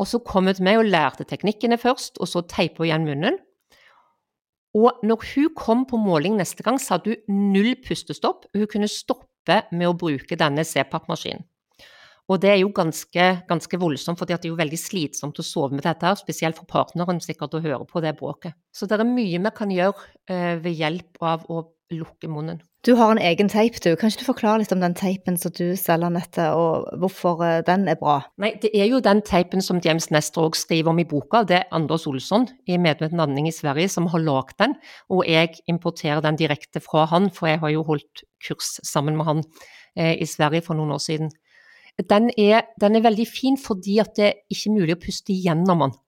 [0.00, 3.08] Og så kom hun til meg og lærte teknikkene først, og så teipa hun igjen
[3.08, 3.40] munnen.
[4.78, 8.46] Og når hun kom på måling neste gang, så hadde hun null pustestopp.
[8.54, 11.46] Hun kunne stoppe med å bruke denne CPAP-maskinen.
[12.30, 15.74] Og det er jo ganske, ganske voldsomt, for det er jo veldig slitsomt å sove
[15.74, 18.54] med dette, her, spesielt for partneren sikkert å høre på det bråket.
[18.70, 22.62] Så det er mye vi kan gjøre eh, ved hjelp av å lukke munnen.
[22.80, 23.90] Du har en egen teip, du.
[23.92, 27.58] Kan ikke du forklare litt om den teipen som du selger, Nette, og hvorfor eh,
[27.66, 28.14] den er bra?
[28.40, 31.42] Nei, Det er jo den teipen som James Nestor også skriver om i boka.
[31.44, 34.78] Det er Anders Olsson i Medmøt Nanning i Sverige som har lagd den,
[35.12, 39.28] og jeg importerer den direkte fra han, for jeg har jo holdt kurs sammen med
[39.28, 39.44] han
[40.00, 41.28] eh, i Sverige for noen år siden.
[42.00, 45.84] Den er, den er veldig fin fordi at det er ikke mulig å puste gjennom
[45.84, 45.98] den.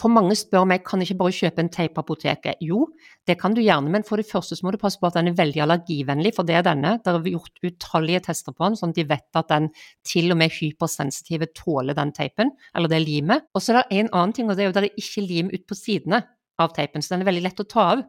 [0.00, 2.62] For mange spør meg kan jeg ikke bare kjøpe en teip på apoteket.
[2.64, 2.86] Jo,
[3.28, 5.30] det kan du gjerne, men for det første så må du passe på at den
[5.30, 6.96] er veldig allergivennlig, for det er denne.
[7.04, 9.68] Det er gjort utallige tester på den, sånn at de vet at den
[10.06, 13.46] til og med hypersensitive tåler den teipen, eller det limet.
[13.54, 15.26] Og så er det en annen ting, og det er jo at det er ikke
[15.26, 16.22] lim ut på sidene
[16.62, 18.06] av teipen, så den er veldig lett å ta av.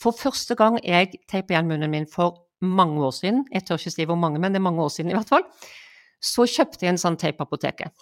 [0.00, 3.94] For første gang jeg teipa igjen munnen min for mange år siden, jeg tør ikke
[3.94, 5.44] si hvor mange, men det er mange år siden i hvert fall,
[6.22, 7.92] så kjøpte jeg en sånn teip på apoteket.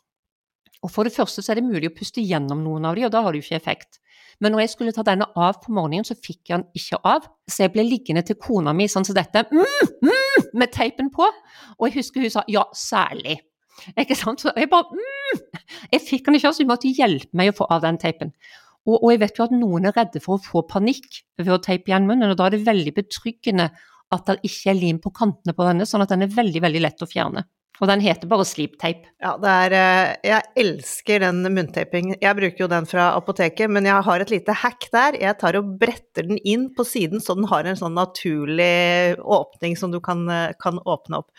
[0.85, 3.13] Og For det første så er det mulig å puste gjennom noen av de, og
[3.15, 4.01] da har det jo ikke effekt.
[4.43, 7.29] Men når jeg skulle ta denne av på morgenen, så fikk jeg den ikke av.
[7.49, 11.29] Så jeg ble liggende til kona mi sånn som dette, mm, mm, med teipen på.
[11.79, 13.39] Og jeg husker hun sa ja, særlig.
[13.99, 14.43] Ikke sant?
[14.43, 15.41] Så jeg bare mm,
[15.95, 18.35] Jeg fikk den ikke av, så hun måtte hjelpe meg å få av den teipen.
[18.85, 21.63] Og, og, jeg vet jo at noen er redde for å få panikk ved å
[21.63, 23.71] teipe igjen munnen, og da er det veldig betryggende
[24.13, 26.83] at det ikke er lim på kantene på denne, sånn at den er veldig, veldig
[26.85, 27.47] lett å fjerne.
[27.83, 29.09] Og den heter bare sleep-tape.
[29.19, 32.13] Ja, det er eh, Jeg elsker den munntaping.
[32.23, 35.19] Jeg bruker jo den fra apoteket, men jeg har et lite hack der.
[35.19, 39.75] Jeg tar og bretter den inn på siden, så den har en sånn naturlig åpning
[39.81, 41.33] som du kan, eh, kan åpne opp.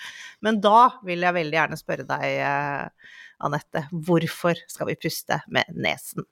[0.44, 3.14] Men da vil jeg veldig gjerne spørre deg, eh,
[3.46, 6.28] Anette, hvorfor skal vi puste med nesen?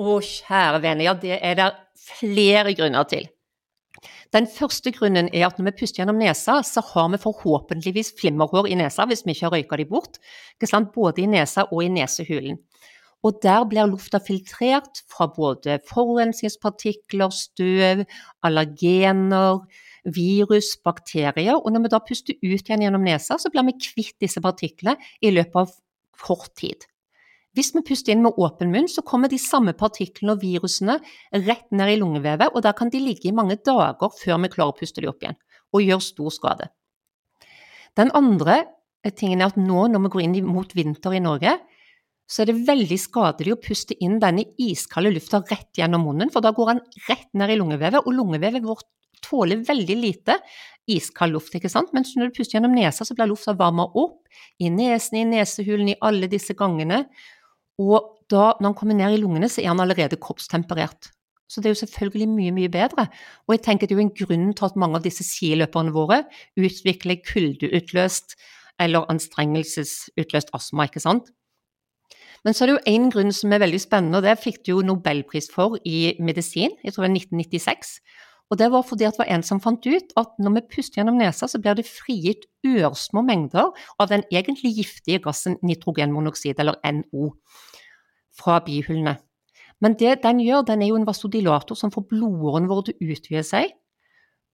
[0.00, 1.68] Å, kjære vene, ja det er det
[2.00, 3.28] flere grunner til.
[4.30, 8.68] Den første grunnen er at når vi puster gjennom nesa, så har vi forhåpentligvis flimmerhår
[8.70, 10.20] i nesa hvis vi ikke har røyka de bort.
[10.94, 12.60] Både i nesa og i nesehulen.
[13.26, 18.04] Og der blir lufta filtrert fra både forurensningspartikler, støv,
[18.42, 19.60] allergener,
[20.04, 21.58] virus, bakterier.
[21.58, 24.96] Og når vi da puster ut igjen gjennom nesa, så blir vi kvitt disse partiklene
[25.20, 25.74] i løpet av
[26.22, 26.86] kort tid.
[27.56, 31.00] Hvis vi puster inn med åpen munn, så kommer de samme partiklene og virusene
[31.34, 34.74] rett ned i lungevevet, og der kan de ligge i mange dager før vi klarer
[34.74, 35.38] å puste dem opp igjen,
[35.74, 36.68] og gjøre stor skade.
[37.98, 38.62] Den andre
[39.16, 41.56] tingen er at nå når vi går inn mot vinter i Norge,
[42.30, 46.44] så er det veldig skadelig å puste inn denne iskalde lufta rett gjennom munnen, for
[46.44, 48.86] da går den rett ned i lungevevet, og lungevevet vårt
[49.26, 50.38] tåler veldig lite
[50.90, 51.90] iskald luft, ikke sant?
[51.96, 54.30] Mens når du puster gjennom nesa, så blir lufta varma opp
[54.62, 57.04] i nesen, i nesehulen, i alle disse gangene,
[57.80, 61.10] og da, når han kommer ned i lungene, så er han allerede kroppstemperert.
[61.50, 63.08] Så det er jo selvfølgelig mye, mye bedre.
[63.48, 66.22] Og jeg tenker det er jo en grunn til at mange av disse skiløperne våre
[66.60, 68.36] utvikler kuldeutløst
[68.80, 71.32] eller anstrengelsesutløst astma, ikke sant.
[72.44, 74.70] Men så er det jo én grunn som er veldig spennende, og det fikk du
[74.72, 77.98] jo nobelpris for i medisin, jeg tror det var 1996.
[78.50, 81.20] Og det var fordi det var en som fant ut at når vi puster gjennom
[81.20, 83.68] nesa, så blir det frigitt ørsmå mengder
[84.00, 87.34] av den egentlig giftige gassen nitrogenmonoksid, eller NO
[88.36, 89.16] fra bihulene.
[89.80, 93.14] Men det den gjør, den er jo en vasodilator som får blodårene våre til å
[93.14, 93.72] utvide seg,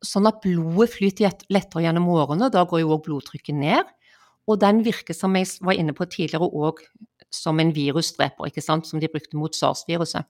[0.04, 2.50] sånn at blodet flyter lettere gjennom årene.
[2.52, 3.90] Da går jo òg blodtrykket ned.
[4.46, 6.84] Og den virker, som jeg var inne på tidligere, òg
[7.34, 10.28] som en virusdreper, ikke sant, som de brukte mot sars-viruset.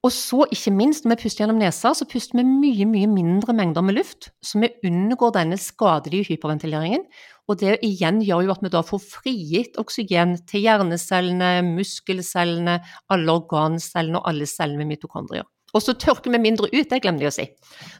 [0.00, 3.52] Og så, ikke minst, når vi puster gjennom nesa, så puster vi mye, mye mindre
[3.52, 7.04] mengder med luft, så vi unngår denne skadelige hyperventileringen.
[7.50, 12.78] Og det igjen gjør jo at vi da får frigitt oksygen til hjernecellene, muskelcellene,
[13.12, 15.44] alle organcellene og alle cellene med mitokondrier.
[15.76, 17.46] Og så tørker vi mindre ut, det glemte jeg å si.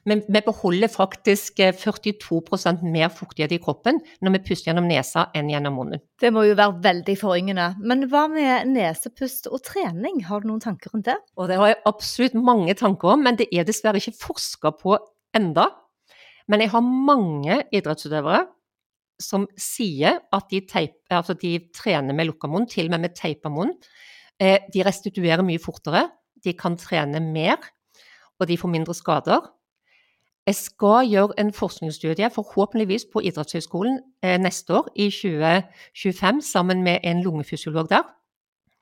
[0.08, 5.28] Men vi beholder faktisk 42 eh, mer fuktighet i kroppen når vi puster gjennom nesa
[5.36, 6.02] enn gjennom munnen.
[6.20, 7.68] Det må jo være veldig foryngende.
[7.78, 11.18] Men hva med nesepust og trening, har du noen tanker rundt det?
[11.38, 14.98] Og det har jeg absolutt mange tanker om, men det er dessverre ikke forska på
[15.36, 15.70] enda.
[16.50, 18.48] Men jeg har mange idrettsutøvere
[19.20, 23.14] som sier at de, teip, altså de trener med lukka munn, til og med med
[23.18, 23.74] teipa munn.
[24.40, 26.06] Eh, de restituerer mye fortere
[26.44, 27.56] de kan trene mer,
[28.40, 29.50] og de får mindre skader.
[30.46, 37.04] Jeg skal gjøre en forskningsstudie, forhåpentligvis på Idrettshøgskolen eh, neste år, i 2025, sammen med
[37.04, 38.08] en lungefysiolog der.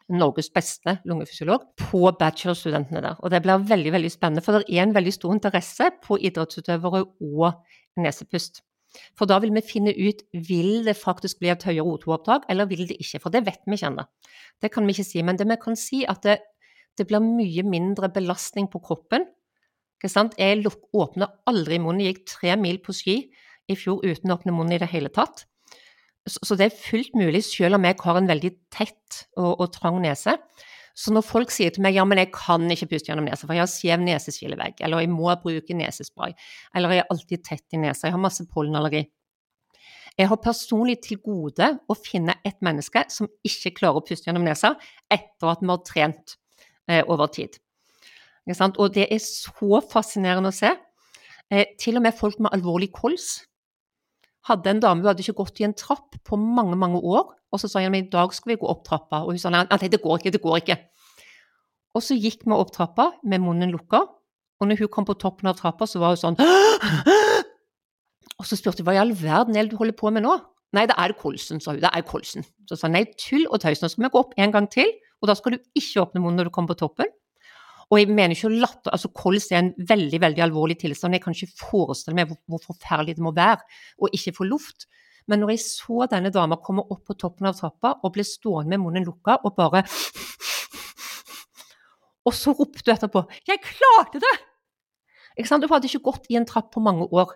[0.08, 3.18] Norges beste lungefysiolog, på bachelorstudentene der.
[3.18, 7.04] Og det blir veldig veldig spennende, for det er en veldig stor interesse på idrettsutøvere
[7.20, 7.52] og
[8.00, 8.62] nesepust.
[9.18, 12.86] For da vil vi finne ut vil det faktisk bli et høyere O2-opptak, eller vil
[12.88, 13.20] det ikke.
[13.20, 14.06] For det vet vi ikke ennå.
[14.62, 15.22] Det kan vi ikke si.
[15.22, 16.38] Men det vi kan si, at det,
[16.98, 19.26] det blir mye mindre belastning på kroppen.
[20.02, 22.04] Jeg åpner aldri munnen.
[22.04, 23.20] Jeg gikk tre mil på ski
[23.68, 25.46] i fjor uten å åpne munnen i det hele tatt.
[26.28, 30.00] Så det er fullt mulig, selv om jeg har en veldig tett og, og trang
[30.02, 30.36] nese.
[30.98, 33.54] Så når folk sier til meg ja, men jeg kan ikke puste gjennom nesa, for
[33.54, 36.34] jeg har skjev neseskillevegg, eller jeg må bruke nesespray,
[36.74, 39.04] eller jeg er alltid tett i nesa, jeg har masse pollenallergi
[40.18, 44.48] Jeg har personlig til gode å finne et menneske som ikke klarer å puste gjennom
[44.48, 44.72] nesa
[45.06, 46.34] etter at vi har trent
[47.06, 47.58] over tid.
[48.48, 50.70] Og det er så fascinerende å se.
[51.52, 53.48] Eh, til og med folk med alvorlig kols
[54.48, 57.34] hadde en dame, hun hadde ikke gått i en trapp på mange, mange år.
[57.52, 59.22] Og så sa hun at i dag skal vi gå opp trappa.
[59.24, 60.78] Og hun sa nei, det går ikke, det går ikke.
[61.96, 64.04] Og så gikk vi opp trappa med munnen lukka.
[64.58, 66.38] Og når hun kom på toppen av trappa, så var hun sånn
[68.38, 70.36] Og så spurte hun hva i all verden er det du holder på med nå?
[70.76, 71.80] Nei, det er kolsen, sa hun.
[71.82, 72.44] Det er kolsen.
[72.68, 73.80] Så sa nei, tull og tøys.
[73.82, 76.40] Nå skal vi gå opp en gang til, og da skal du ikke åpne munnen
[76.40, 77.10] når du kommer på toppen.
[77.88, 81.16] Og jeg mener ikke å latte, altså Kols er en veldig veldig alvorlig tilstand.
[81.16, 83.64] Jeg kan ikke forestille meg hvor, hvor forferdelig det må være
[83.96, 84.88] å ikke få luft.
[85.28, 88.74] Men når jeg så denne dama komme opp på toppen av trappa og ble stående
[88.74, 89.84] med munnen lukka og bare
[92.28, 94.40] Og så ropte hun etterpå 'Jeg klarte det!'
[95.38, 95.64] Ikke sant?
[95.64, 97.32] Hun hadde ikke gått i en trapp på mange år.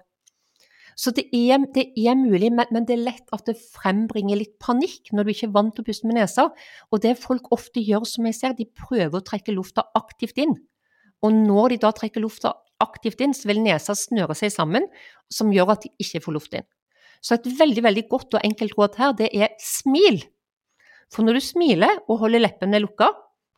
[0.98, 4.58] Så det er, det er mulig, men, men, det er lett at det frembringer litt
[4.62, 6.48] panikk når du ikke er vant til å puste med nesa.
[6.92, 10.58] Og det folk ofte gjør, som jeg ser, de prøver å trekke lufta aktivt inn.
[11.22, 14.88] Og når de da trekker lufta aktivt inn, så vil nesa snøre seg sammen,
[15.32, 16.66] som gjør at de ikke får luft inn.
[17.22, 20.18] Så et veldig veldig godt og enkelt råd her, det er smil.
[21.12, 23.12] For når du smiler og holder leppene lukka,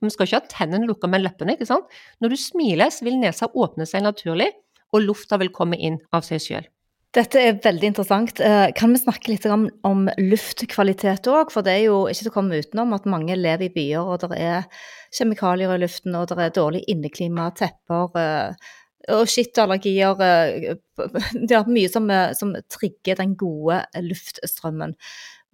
[0.05, 1.89] vi skal ikke ha tennene lukka, men leppene, ikke sant.
[2.21, 4.51] Når du smiler, så vil nesa åpne seg naturlig,
[4.93, 6.67] og lufta vil komme inn av seg sjøl.
[7.15, 8.41] Dette er veldig interessant.
[8.43, 11.53] Eh, kan vi snakke litt om, om luftkvalitet òg?
[11.55, 14.25] For det er jo ikke til å komme utenom at mange lever i byer, og
[14.25, 14.65] det er
[15.15, 18.73] kjemikalier i luften, og det er dårlig inneklima, tepper eh,
[19.15, 20.25] og skittallergier.
[20.27, 20.75] Eh,
[21.47, 24.99] det er mye som, som trigger den gode luftstrømmen.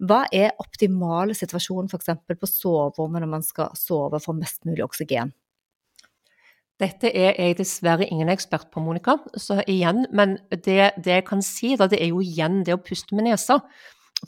[0.01, 2.15] Hva er optimal situasjonen f.eks.
[2.25, 5.35] på soverommet når man skal sove for mest mulig oksygen?
[6.81, 9.19] Dette er jeg dessverre ingen ekspert på, Monica.
[9.37, 12.81] Så igjen, men det, det, jeg kan si, da, det er jo igjen det å
[12.81, 13.59] puste med nesa.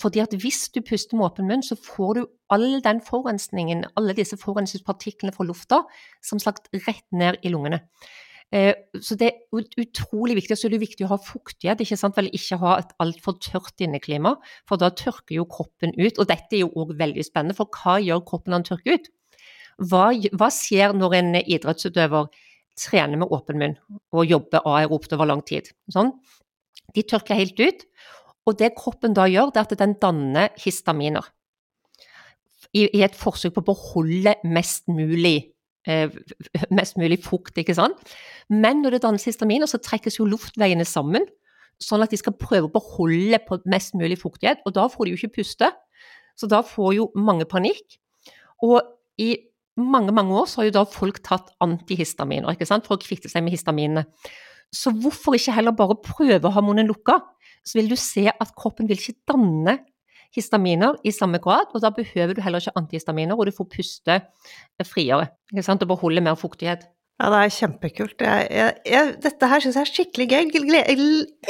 [0.02, 2.22] Fordi at hvis du puster med åpen munn, så får du
[2.54, 5.84] all den forurensningen, alle disse forurensningspartiklene fra lufta,
[6.26, 7.84] som sagt rett ned i lungene.
[8.54, 10.58] Eh, så det er utrolig viktig.
[10.58, 12.18] Så det er viktig å ha fuktighet, ikke sant?
[12.18, 14.36] Vel, ikke ha et altfor tørt inneklima,
[14.70, 16.18] for da tørker jo kroppen ut.
[16.18, 19.12] Og dette er jo òg veldig spennende, for hva gjør kroppen når den tørker ut?
[19.90, 22.30] Hva, hva skjer når en idrettsutøver
[22.80, 23.76] trener med åpen munn
[24.14, 25.70] og jobbe aeropt over lang tid?
[25.94, 26.14] Sånn.
[26.94, 27.86] De tørker helt ut.
[28.50, 31.26] Og det kroppen da gjør, det er at den danner histaminer.
[32.74, 35.54] I, i et forsøk på å beholde mest mulig,
[35.88, 36.12] eh,
[36.78, 38.16] mest mulig fukt, ikke sant.
[38.50, 41.28] Men når det dannes histaminer, så trekkes jo luftveiene sammen,
[41.82, 44.64] sånn at de skal prøve å beholde på mest mulig fuktighet.
[44.68, 45.70] Og da får de jo ikke puste.
[46.40, 48.00] Så da får jo mange panikk.
[48.66, 48.80] Og
[49.22, 49.36] i
[49.80, 53.32] mange mange år så har jo da folk tatt antihistaminer ikke sant, for å kvitte
[53.32, 54.06] seg med histaminene.
[54.74, 57.20] Så hvorfor ikke heller bare prøve hormonen lukka?
[57.66, 59.78] Så vil du se at kroppen vil ikke danne
[60.34, 64.18] histaminer i samme grad, og da behøver du heller ikke antihistaminer, og du får puste
[64.90, 66.88] friere ikke sant, og beholde mer fuktighet.
[67.22, 68.24] Ja, det er kjempekult.
[68.26, 70.48] Jeg, jeg, jeg, dette her syns jeg er skikkelig gøy.
[70.74, 71.04] Jeg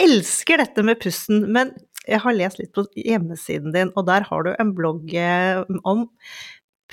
[0.04, 1.46] elsker dette med pusten.
[1.56, 1.72] Men
[2.04, 6.04] jeg har lest litt på hjemmesiden din, og der har du en blogg eh, om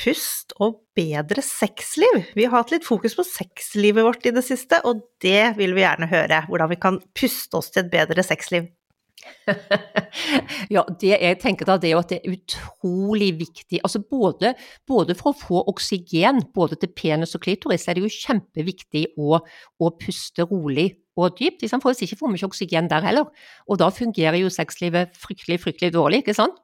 [0.01, 2.22] pust og bedre sexliv.
[2.36, 5.84] Vi har hatt litt fokus på sexlivet vårt i det siste, og det vil vi
[5.84, 6.44] gjerne høre.
[6.48, 8.70] Hvordan vi kan puste oss til et bedre sexliv.
[10.74, 13.82] ja, det jeg tenker da, det er jo at det er utrolig viktig.
[13.84, 14.55] Altså både,
[14.88, 19.40] både for å få oksygen både til penis og klitoris, er det jo kjempeviktig å,
[19.40, 20.88] å puste rolig
[21.20, 21.66] og dypt.
[21.68, 23.28] For hvis ikke får vi ikke oksygen der heller.
[23.68, 26.57] Og da fungerer jo sexlivet fryktelig, fryktelig dårlig, ikke sant.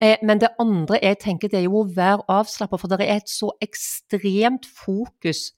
[0.00, 3.18] Eh, men det andre jeg tenker det er jo å være avslappa, for det er
[3.18, 5.50] et så ekstremt fokus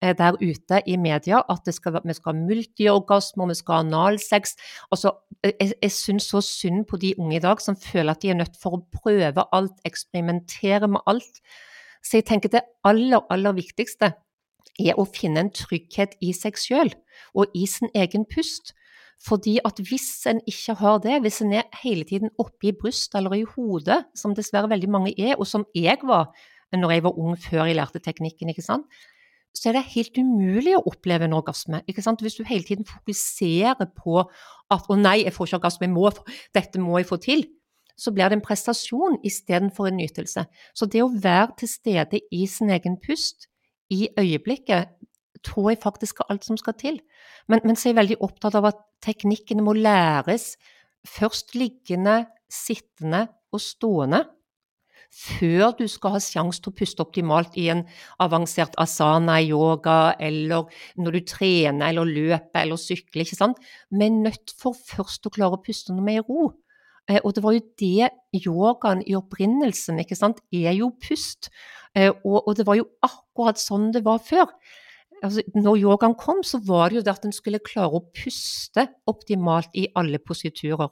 [0.00, 4.56] eh, der ute i media at skal, vi skal ha multiorgasmer, vi skal ha analsex.
[4.88, 5.12] Altså,
[5.44, 8.40] jeg jeg syns så synd på de unge i dag som føler at de er
[8.40, 11.44] nødt for å prøve alt, eksperimentere med alt.
[12.00, 14.14] Så jeg tenker det aller, aller viktigste
[14.80, 16.96] er å finne en trygghet i seg selv
[17.36, 18.72] og i sin egen pust.
[19.20, 23.18] Fordi at hvis en ikke har det, hvis en er hele tiden oppe i brystet
[23.20, 26.32] eller i hodet, som dessverre veldig mange er, og som jeg var
[26.72, 28.86] når jeg var ung før jeg lærte teknikken, ikke sant,
[29.54, 31.82] så er det helt umulig å oppleve en orgasme.
[31.88, 32.20] ikke sant?
[32.22, 34.22] Hvis du hele tiden fokuserer på
[34.70, 36.10] at 'å nei, jeg får ikke orgasme, må,
[36.54, 37.48] dette må jeg få til',
[37.98, 40.46] så blir det en prestasjon istedenfor en nytelse.
[40.74, 43.48] Så det å være til stede i sin egen pust,
[43.90, 44.88] i øyeblikket,
[45.42, 47.00] tror jeg faktisk er alt som skal til.
[47.50, 50.54] Men, men så er jeg veldig opptatt av at teknikkene må læres
[51.08, 54.24] først liggende, sittende og stående.
[55.10, 57.80] Før du skal ha sjanse til å puste optimalt i en
[58.22, 60.68] avansert asana-yoga, eller
[61.02, 63.24] når du trener eller løper eller sykler.
[63.24, 63.58] ikke sant?
[63.90, 66.52] Vi er nødt for først å klare å puste når vi er i ro.
[67.10, 68.12] Eh, og det var jo det
[68.44, 71.50] yogaen i opprinnelsen ikke sant, er jo pust.
[71.98, 74.46] Eh, og det var jo akkurat sånn det var før
[75.24, 78.86] altså, når yogaen kom, så var det jo det at en skulle klare å puste
[79.10, 80.90] optimalt i alle positurer.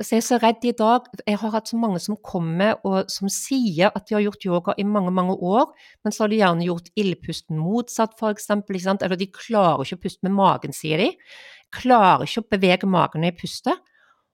[0.00, 1.06] så jeg er så redd i dag.
[1.26, 4.74] Jeg har hatt så mange som kommer og som sier at de har gjort yoga
[4.76, 5.70] i mange mange år,
[6.02, 8.50] men så har de gjerne gjort ildpusten motsatt, f.eks.
[8.50, 11.12] Eller de klarer ikke å puste med magen, sier de.
[11.70, 13.82] Klarer ikke å bevege magen når jeg puster.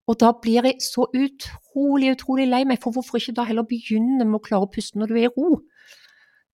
[0.09, 4.25] Og da blir jeg så utrolig, utrolig lei meg, for hvorfor ikke da heller begynne
[4.25, 5.61] med å klare å puste når du er i ro?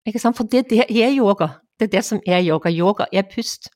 [0.07, 0.37] Ikke sant?
[0.37, 1.57] For det, det er yoga.
[1.77, 2.71] Det er det som er yoga.
[2.71, 3.69] Yoga er pust.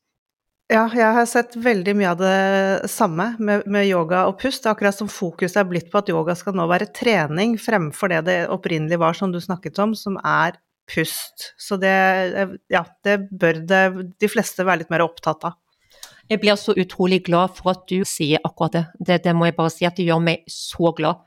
[0.72, 4.64] Ja, jeg har sett veldig mye av det samme med, med, yoga og pust.
[4.70, 8.38] Akkurat som fokuset er blitt på at yoga skal nå være trening fremfor det det
[8.54, 10.56] opprinnelig var, som du snakket om, som er
[10.88, 11.52] pust.
[11.60, 11.92] Så det,
[12.72, 13.84] ja, det bør det,
[14.24, 15.60] de fleste være litt mer opptatt av.
[16.32, 18.86] Jeg blir så utrolig glad for at du sier akkurat det.
[19.00, 21.20] Det, det må jeg bare si, at det gjør meg så glad.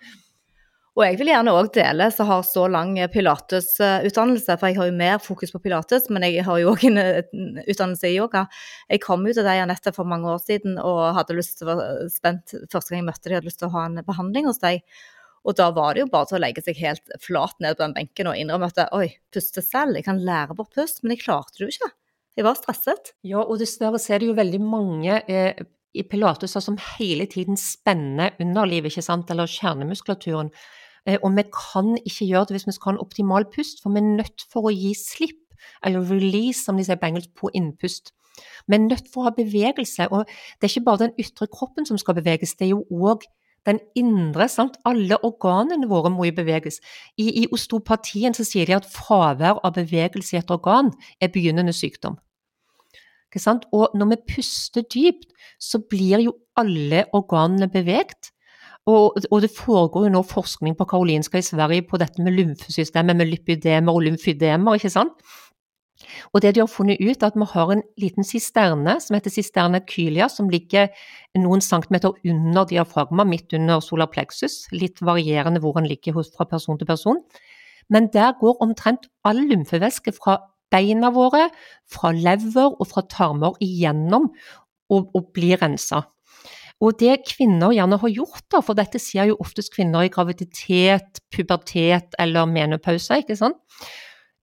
[0.95, 4.95] Og jeg vil gjerne òg dele som har så lang pilatesutdannelse, for jeg har jo
[4.95, 7.01] mer fokus på pilates, men jeg har jo òg en
[7.65, 8.45] utdannelse i yoga.
[8.87, 11.73] Jeg kom ut av deg, Janette for mange år siden og hadde lyst til å
[11.73, 14.63] være spent første gang jeg møtte deg, hadde lyst til å ha en behandling hos
[14.63, 14.87] deg.
[15.45, 17.97] Og da var det jo bare til å legge seg helt flat ned på den
[17.99, 21.59] benken og innrømme at oi, puste selv, jeg kan lære bort pust, men jeg klarte
[21.59, 21.91] det jo ikke.
[22.39, 23.13] Jeg var stresset.
[23.27, 25.59] Ja, og dessverre ser du det jo veldig mange eh,
[25.95, 30.51] i pilates som hele tiden spenner underlivet, ikke sant, eller kjernemuskulaturen.
[31.07, 33.95] Eh, og vi kan ikke gjøre det hvis vi skal ha en optimal pust, for
[33.95, 35.41] vi er nødt for å gi slipp,
[35.85, 38.13] eller release som de sier på engelsk, på innpust.
[38.69, 41.87] Vi er nødt for å ha bevegelse, og det er ikke bare den ytre kroppen
[41.89, 43.25] som skal beveges, det er jo òg
[43.65, 44.77] den indre, sant?
[44.85, 46.83] alle organene våre må jo beveges.
[47.17, 51.73] I, I, osteopatien så sier de at fravær av bevegelse i et organ er begynnende
[51.73, 52.19] sykdom.
[53.75, 58.34] Og når vi puster dypt, så blir jo alle organene beveget.
[58.87, 63.17] Og, og, det foregår jo nå forskning på Karolinska i Sverige på dette med lymfesystemet,
[63.17, 65.25] med lipydemer og lymfydemer, ikke sant.
[66.35, 69.33] Og det de har funnet ut, er at vi har en liten sisterne som heter
[69.33, 70.91] sisterne kylia, som ligger
[71.41, 74.65] noen centimeter under diafragma, midt under solar plexus.
[74.73, 77.23] Litt varierende hvor den ligger fra person til person.
[77.89, 80.39] Men der går omtrent all lymfevæske fra
[80.73, 81.49] beina våre,
[81.91, 84.31] fra lever og fra tarmer igjennom
[84.91, 86.05] og, og blir rensa.
[86.83, 91.21] Og det kvinner gjerne har gjort, da, for dette sier jo oftest kvinner i graviditet,
[91.33, 93.61] pubertet eller menopause, ikke sant.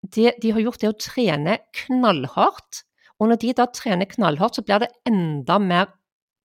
[0.01, 2.85] Det de har gjort, er å trene knallhardt.
[3.21, 5.91] Og når de da trener knallhardt, så blir det enda mer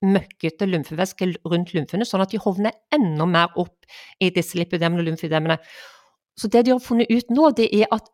[0.04, 3.86] møkkete lymfevæske rundt lymfene, sånn at de hovner enda mer opp
[4.20, 5.56] i disse lipidemene og lymfedemene.
[6.36, 8.10] Så det de har funnet ut nå, det er at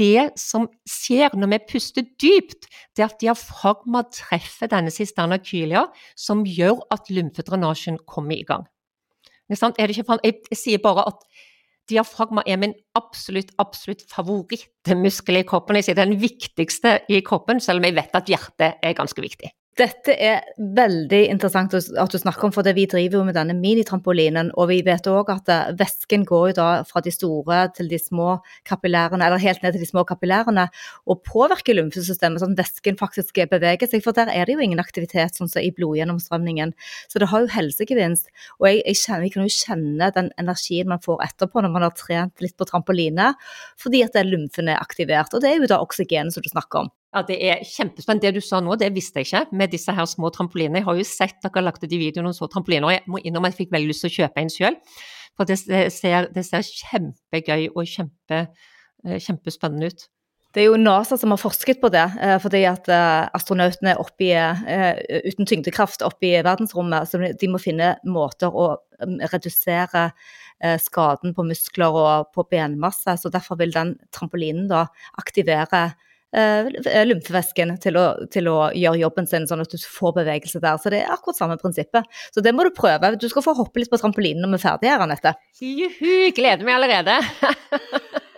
[0.00, 5.86] det som skjer når vi puster dypt, det er at diafragma treffer denne cisterna kylia,
[6.16, 8.66] som gjør at lymfedrenasjen kommer i gang.
[9.52, 11.24] Jeg, sier bare at
[11.90, 15.76] diafragma er min absolutt, absolutt favorittmuskel i kroppen.
[15.76, 19.52] Jeg sier den viktigste i kroppen, selv om jeg vet at hjertet er ganske viktig.
[19.72, 20.42] Dette er
[20.76, 24.50] veldig interessant at du snakker om, for vi driver jo med denne minitrampolinen.
[24.60, 27.96] Og vi vet òg at eh, væsken går jo da fra de store til de
[27.96, 28.34] små
[28.68, 30.66] kapillærene, eller helt ned til de små kapillærene,
[31.08, 34.04] og påvirker lymfesystemet, sånn at væsken faktisk beveger seg.
[34.04, 36.76] For der er det jo ingen aktivitet sånn som i blodgjennomstrømningen.
[37.08, 38.28] Så det har jo helsegevinst.
[38.60, 41.88] Og jeg, jeg, kjenner, jeg kan jo kjenne den energien man får etterpå når man
[41.88, 43.32] har trent litt på trampoline,
[43.80, 45.32] fordi at lymfen er aktivert.
[45.32, 46.98] Og det er jo da oksygenet som du snakker om.
[47.12, 48.30] Ja, Det er kjempespennende.
[48.30, 50.80] Det du sa nå, det visste jeg ikke med disse her små trampolinene.
[50.80, 53.02] Jeg har jo sett dere har lagt ut i videoen noen så trampoliner, og jeg
[53.06, 54.78] må innrømme jeg fikk veldig lyst til å kjøpe en sjøl.
[55.36, 55.58] For det
[55.92, 58.38] ser, det ser kjempegøy og kjempe,
[59.04, 60.06] eh, kjempespennende ut.
[60.52, 64.00] Det er jo NASA som har forsket på det, eh, fordi at eh, astronautene er
[64.00, 67.08] oppe i, uten tyngdekraft oppe i verdensrommet.
[67.08, 68.70] Så de må finne måter å
[69.04, 70.12] mm, redusere
[70.78, 73.16] skaden på muskler og på benmasse.
[73.18, 74.84] Så derfor vil den trampolinen da
[75.18, 75.88] aktivere
[76.32, 77.98] lymfevæsken til
[78.32, 80.80] til å, gjøre jobben sin, sånn at du får bevegelse der.
[80.80, 82.08] Så det er akkurat samme prinsippet.
[82.32, 83.14] Så det må du prøve.
[83.20, 85.36] Du skal få hoppe litt på trampolinen når vi er ferdige her, Anette.
[85.60, 87.20] Juhu, gleder meg allerede.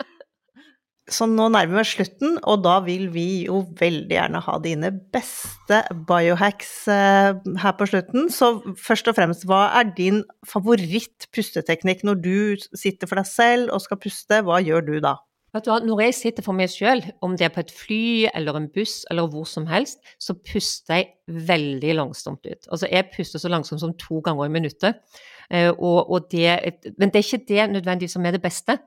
[1.05, 4.89] Så nå nærmer vi oss slutten, og da vil vi jo veldig gjerne ha dine
[5.13, 8.31] beste biohacks eh, her på slutten.
[8.33, 13.85] Så først og fremst, hva er din favoritt-pusteteknikk når du sitter for deg selv og
[13.85, 14.41] skal puste?
[14.49, 15.19] Hva gjør du da?
[15.55, 18.67] Hva, Når jeg sitter for meg selv, om det er på et fly eller en
[18.75, 21.13] buss eller hvor som helst, så puster jeg
[21.47, 22.67] veldig langsomt ut.
[22.73, 24.99] Altså Jeg puster så langsomt som to ganger i minuttet.
[25.51, 26.59] Eh, og, og det,
[26.99, 28.79] men det er ikke det nødvendigvis som er det beste.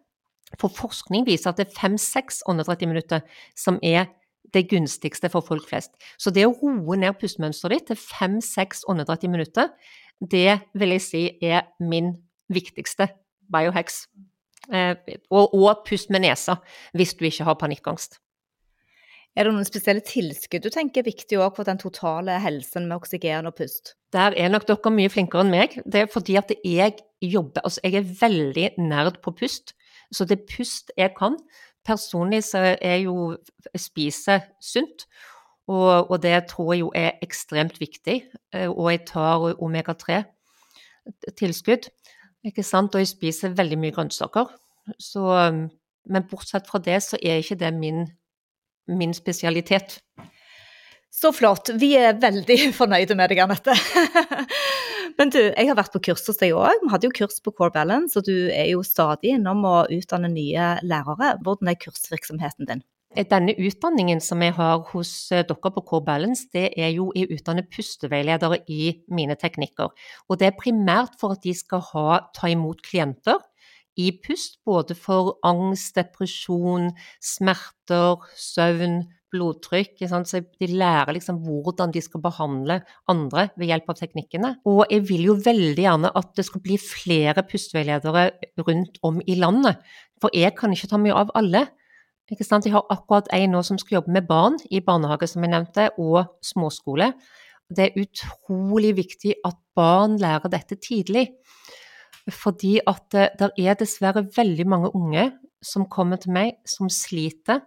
[0.60, 4.08] For forskning viser at det er fem-seks åndedrett i minuttet som er
[4.54, 5.96] det gunstigste for folk flest.
[6.20, 9.76] Så det å roe ned pustemønsteret ditt til fem-seks åndedrett i minuttet,
[10.20, 12.16] det vil jeg si er min
[12.52, 13.10] viktigste
[13.52, 14.06] biohacks.
[14.74, 14.96] Eh,
[15.32, 16.58] og, og pust med nesa
[16.98, 18.20] hvis du ikke har panikkangst.
[19.38, 23.46] Er det noen spesielle tilskudd du tenker er viktig for den totale helsen med oksygen
[23.46, 23.94] og pust?
[24.16, 25.70] Der er nok dere mye flinkere enn meg.
[25.86, 26.92] Det er fordi at jeg
[27.22, 29.76] jobber Altså, jeg er veldig nerd på pust,
[30.12, 31.38] så det pust jeg kan.
[31.86, 33.38] Personlig så er jo
[33.74, 35.08] Jeg spiser sunt,
[35.68, 38.24] og, og det tror jeg jo er ekstremt viktig.
[38.54, 41.90] Eh, og jeg tar omega-3-tilskudd,
[42.50, 44.52] ikke sant, og jeg spiser veldig mye grønnsaker.
[45.02, 45.24] Så,
[46.08, 48.06] men bortsett fra det så er ikke det min,
[48.88, 50.00] min spesialitet.
[51.18, 51.72] Så flott.
[51.82, 53.76] Vi er veldig fornøyde med deg, Anette.
[55.18, 56.84] Men du, jeg har vært på kurs hos deg òg.
[56.84, 60.30] Vi hadde jo kurs på Core Balance, og du er jo stadig innom å utdanne
[60.30, 61.32] nye lærere.
[61.42, 62.84] Hvordan er kursvirksomheten din?
[63.16, 67.28] Denne utdanningen som jeg har hos eh, dere på Core Balance, det er jo å
[67.34, 69.94] utdanne pusteveiledere i mine teknikker.
[70.28, 73.40] Og det er primært for at de skal ha, ta imot klienter
[73.98, 76.92] i pust, både for angst, depresjon,
[77.24, 80.04] smerter, søvn, blodtrykk.
[80.08, 82.82] Så de lærer liksom hvordan de skal behandle
[83.12, 84.54] andre ved hjelp av teknikkene.
[84.70, 88.30] Og jeg vil jo veldig gjerne at det skal bli flere pusteveiledere
[88.68, 89.82] rundt om i landet.
[90.22, 91.68] For jeg kan ikke ta mye av alle.
[92.28, 95.90] Jeg har akkurat en nå som skal jobbe med barn i barnehage, som jeg nevnte,
[95.98, 97.14] og småskole.
[97.72, 101.30] Det er utrolig viktig at barn lærer dette tidlig.
[102.28, 105.32] Fordi at eh, det er dessverre veldig mange unge
[105.64, 107.62] som kommer til meg som sliter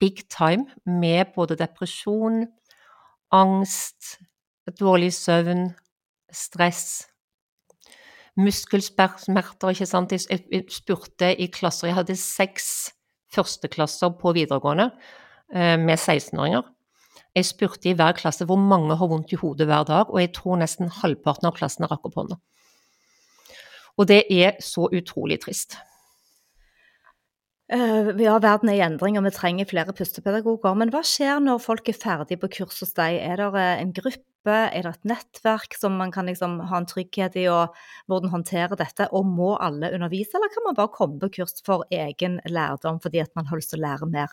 [0.00, 2.46] big time med både depresjon,
[3.32, 4.18] angst,
[4.80, 5.70] dårlig søvn,
[6.32, 7.06] stress,
[8.36, 10.12] muskelsmerter, ikke sant.
[10.12, 12.97] Jeg spurte i klasser, jeg hadde seks
[13.34, 14.90] førsteklasser på videregående
[15.54, 16.66] eh, med 16-åringer.
[17.36, 20.32] Jeg spurte i hver klasse hvor mange har vondt i hodet hver dag, og jeg
[20.36, 22.38] tror nesten halvparten av klassene rakk opp hånda.
[23.98, 25.76] Og det er så utrolig trist.
[27.68, 30.72] Ja, verden er i endring, og vi trenger flere pustepedagoger.
[30.80, 33.18] Men hva skjer når folk er ferdige på kurs hos deg?
[33.20, 36.88] Er det eh, en gruppe, er det et nettverk som man kan liksom ha en
[36.88, 37.76] trygghet i, og
[38.08, 39.10] hvordan håndtere dette?
[39.12, 43.20] Og må alle undervise, eller kan man bare komme på kurs for egen lærdom fordi
[43.20, 44.32] at man har lyst til å lære mer?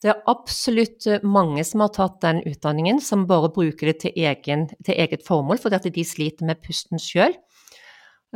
[0.00, 4.16] Det er absolutt eh, mange som har tatt den utdanningen, som bare bruker det til,
[4.24, 7.36] egen, til eget formål, fordi at de sliter med pusten sjøl.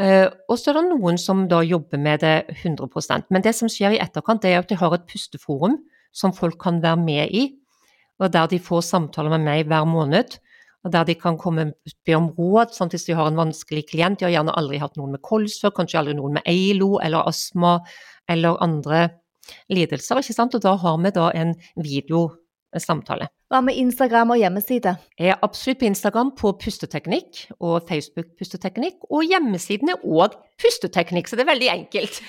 [0.01, 3.69] Uh, og så er det noen som da jobber med det 100% Men det som
[3.69, 5.77] skjer i etterkant, det er at de har et pusteforum
[6.17, 7.43] som folk kan være med i,
[8.21, 10.39] og der de får samtaler med meg hver måned.
[10.83, 11.73] Og der de kan komme
[12.07, 12.95] be om råd sant?
[12.95, 14.19] hvis de har en vanskelig klient.
[14.19, 17.29] De har gjerne aldri hatt noen med kols før, kanskje aldri noen med EILO eller
[17.29, 17.79] astma
[18.31, 19.09] eller andre
[19.71, 20.19] lidelser.
[20.19, 20.57] ikke sant?
[20.59, 22.25] Og da har vi da en video
[22.79, 23.29] samtale.
[23.53, 24.95] Hva med Instagram og hjemmeside?
[25.21, 31.29] Jeg er absolutt på Instagram på pusteteknikk og Facebook pusteteknikk, og hjemmesiden er òg pusteteknikk,
[31.29, 32.23] så det er veldig enkelt.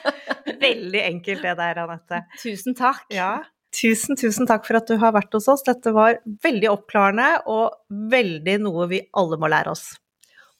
[0.66, 2.20] veldig enkelt det der, Anette.
[2.42, 3.04] Tusen takk.
[3.14, 3.36] Ja.
[3.70, 5.62] Tusen, tusen takk for at du har vært hos oss.
[5.62, 7.78] Dette var veldig oppklarende og
[8.10, 9.92] veldig noe vi alle må lære oss.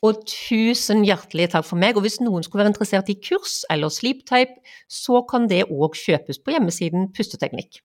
[0.07, 1.99] Og tusen hjertelig takk for meg.
[1.99, 6.39] Og hvis noen skulle være interessert i kurs eller sleeptype, så kan det òg kjøpes
[6.39, 7.83] på hjemmesiden Pusteteknikk.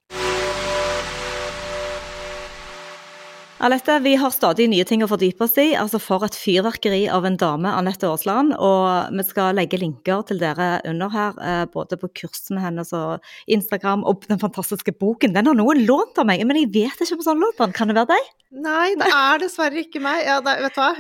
[3.60, 5.74] Alette, vi har stadig nye ting å fordype oss i.
[5.76, 8.54] altså For et fyrverkeri av en dame, Anette Aasland.
[8.56, 13.20] Og vi skal legge linker til dere under her, eh, både på kursene hennes og
[13.52, 15.36] Instagram og den fantastiske boken.
[15.36, 17.76] Den har noen lånt av meg, men jeg vet ikke om sånn lånt den.
[17.76, 18.32] Kan det være deg?
[18.64, 20.24] Nei, det er dessverre ikke meg.
[20.24, 20.94] Ja, det, vet du hva?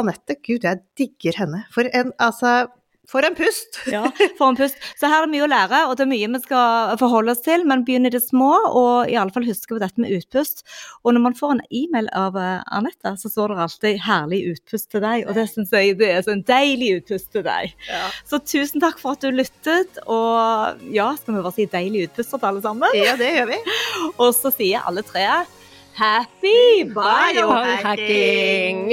[0.00, 1.66] Anette, gud, jeg digger henne.
[1.74, 2.70] For en, altså
[3.08, 3.80] for en pust!
[3.94, 4.02] ja,
[4.38, 4.76] få en pust.
[5.00, 7.42] Så her er det mye å lære, og det er mye vi skal forholde oss
[7.44, 7.64] til.
[7.68, 10.56] Men begynn i det små, og i alle fall huske på dette med utpust.
[11.04, 14.86] Og når man får en e-mail av uh, Anette, så står det alltid 'herlig utpust
[14.92, 15.26] til deg'.
[15.26, 17.64] Og det syns jeg det er så en deilig utpust til deg.
[17.88, 18.06] Ja.
[18.28, 19.92] Så tusen takk for at du lyttet.
[20.06, 22.88] Og ja, skal vi bare si 'deilig utpust' til alle sammen?
[22.96, 23.58] Ja, det gjør vi.
[24.22, 25.24] og så sier alle tre
[25.96, 28.92] 'happy biohacking'.